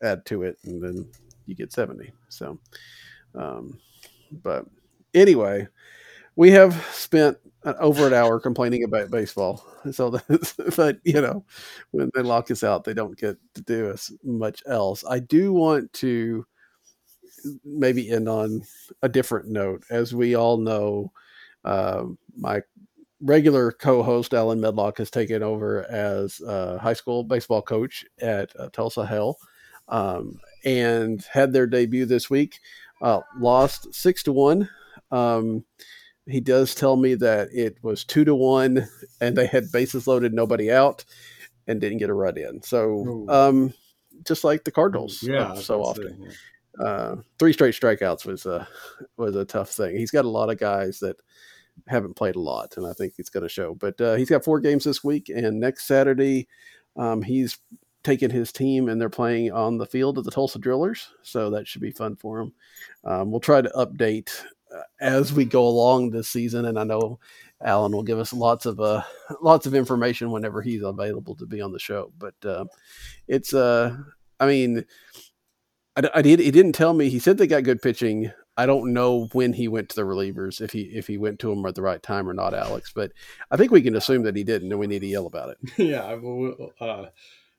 [0.02, 1.10] add to it and then
[1.46, 2.12] you get 70.
[2.28, 2.58] So,
[3.34, 3.78] um,
[4.42, 4.64] but
[5.12, 5.66] anyway,
[6.36, 9.64] we have spent over an hour complaining about baseball.
[9.90, 11.44] So that's, but you know,
[11.90, 15.04] when they lock us out, they don't get to do us much else.
[15.08, 16.46] I do want to
[17.64, 18.62] maybe end on
[19.02, 19.84] a different note.
[19.90, 21.12] As we all know,
[21.64, 22.04] uh,
[22.36, 22.62] my
[23.20, 29.06] regular co-host Allen Medlock has taken over as high school baseball coach at uh, Tulsa
[29.06, 29.38] Hell,
[29.88, 32.60] um, and had their debut this week.
[33.02, 34.68] Uh, lost six to one.
[35.10, 35.64] Um,
[36.26, 38.86] he does tell me that it was two to one,
[39.20, 41.04] and they had bases loaded, nobody out,
[41.66, 42.62] and didn't get a run in.
[42.62, 43.72] So, um,
[44.24, 45.54] just like the Cardinals, uh, Yeah.
[45.54, 48.66] so that's often it, uh, three straight strikeouts was a
[49.16, 49.96] was a tough thing.
[49.96, 51.16] He's got a lot of guys that
[51.86, 53.74] haven't played a lot, and I think it's going to show.
[53.74, 56.48] But uh, he's got four games this week, and next Saturday,
[56.96, 57.58] um, he's
[58.02, 61.66] taking his team and they're playing on the field of the Tulsa Drillers, so that
[61.66, 62.52] should be fun for him.
[63.04, 64.46] Um, we'll try to update uh,
[65.00, 67.18] as we go along this season, and I know
[67.62, 69.02] Allen will give us lots of uh,
[69.42, 72.12] lots of information whenever he's available to be on the show.
[72.18, 72.66] But uh,
[73.28, 73.96] it's uh,
[74.38, 74.84] I mean
[75.96, 76.38] I, I did.
[76.38, 77.08] He didn't tell me.
[77.08, 78.30] He said they got good pitching.
[78.56, 81.48] I don't know when he went to the relievers, if he if he went to
[81.48, 82.92] them at the right time or not, Alex.
[82.94, 83.12] But
[83.50, 85.58] I think we can assume that he didn't, and we need to yell about it.
[85.76, 87.06] yeah, well, uh,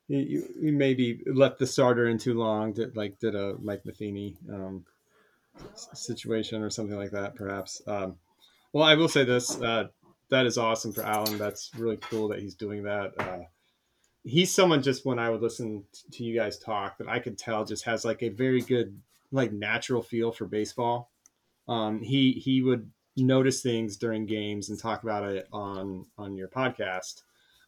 [0.08, 4.36] you, you, maybe left the starter in too long, did, like did a Mike Matheny
[4.52, 4.84] um,
[5.74, 7.82] situation or something like that, perhaps.
[7.86, 8.16] Um,
[8.72, 9.88] well, I will say this: uh,
[10.30, 11.38] that is awesome for Allen.
[11.38, 13.12] That's really cool that he's doing that.
[13.18, 13.38] Uh,
[14.24, 17.64] he's someone just when I would listen to you guys talk that I could tell
[17.64, 19.00] just has like a very good
[19.32, 21.10] like natural feel for baseball.
[21.66, 26.48] Um, he he would notice things during games and talk about it on on your
[26.48, 27.22] podcast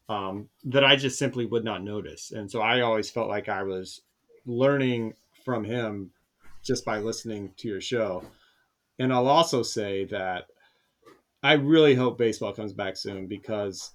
[0.08, 3.62] um, that I just simply would not notice, and so I always felt like I
[3.62, 4.02] was
[4.46, 5.14] learning
[5.44, 6.10] from him
[6.62, 8.22] just by listening to your show.
[8.98, 10.46] And I'll also say that
[11.42, 13.92] I really hope baseball comes back soon because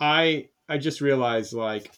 [0.00, 1.92] I I just realized like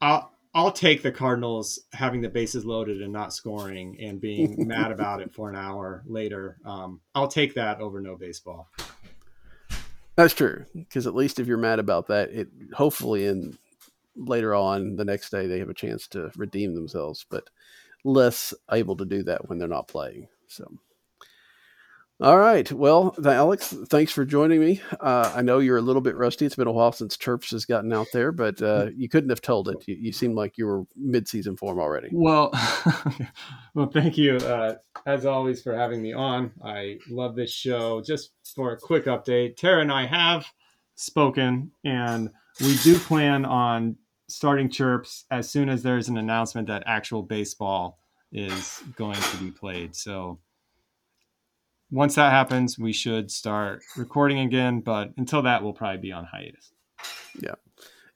[0.00, 4.92] I'll I'll take the Cardinals having the bases loaded and not scoring and being mad
[4.92, 6.58] about it for an hour later.
[6.64, 8.68] Um, I'll take that over no baseball.
[10.16, 13.58] That's true because at least if you're mad about that, it hopefully in
[14.16, 17.50] later on the next day they have a chance to redeem themselves, but
[18.04, 20.28] less able to do that when they're not playing.
[20.46, 20.70] So.
[22.20, 22.70] All right.
[22.70, 24.80] Well, Alex, thanks for joining me.
[25.00, 26.46] Uh, I know you're a little bit rusty.
[26.46, 29.40] It's been a while since Chirps has gotten out there, but uh, you couldn't have
[29.40, 29.76] told it.
[29.88, 32.10] You, you seemed like you were mid-season form already.
[32.12, 32.52] Well,
[33.74, 34.76] well, thank you uh,
[35.06, 36.52] as always for having me on.
[36.64, 38.00] I love this show.
[38.00, 40.46] Just for a quick update, Tara and I have
[40.94, 43.96] spoken, and we do plan on
[44.28, 47.98] starting Chirps as soon as there's an announcement that actual baseball
[48.32, 49.94] is going to be played.
[49.94, 50.38] So
[51.90, 54.80] once that happens, we should start recording again.
[54.80, 56.72] But until that, we'll probably be on hiatus.
[57.40, 57.54] Yeah.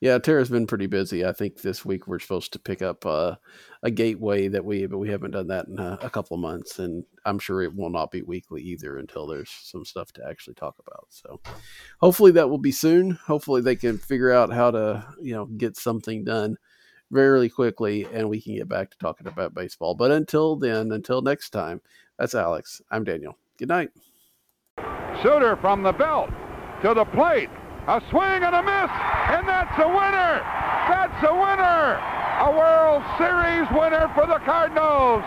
[0.00, 1.24] Yeah, Tara's been pretty busy.
[1.24, 3.34] I think this week we're supposed to pick up uh,
[3.82, 6.78] a gateway that we, but we haven't done that in a, a, couple of months,
[6.78, 10.54] and I'm sure it will not be weekly either until there's some stuff to actually
[10.54, 11.06] talk about.
[11.08, 11.40] So,
[12.00, 13.18] hopefully that will be soon.
[13.26, 16.56] Hopefully they can figure out how to, you know, get something done
[17.10, 19.96] very quickly, and we can get back to talking about baseball.
[19.96, 21.80] But until then, until next time,
[22.18, 22.80] that's Alex.
[22.92, 23.36] I'm Daniel.
[23.58, 23.90] Good night.
[25.22, 26.30] Suter from the belt
[26.82, 27.50] to the plate.
[27.88, 28.92] A swing and a miss,
[29.32, 30.44] and that's a winner.
[30.92, 31.96] That's a winner.
[32.44, 35.24] A World Series winner for the Cardinals.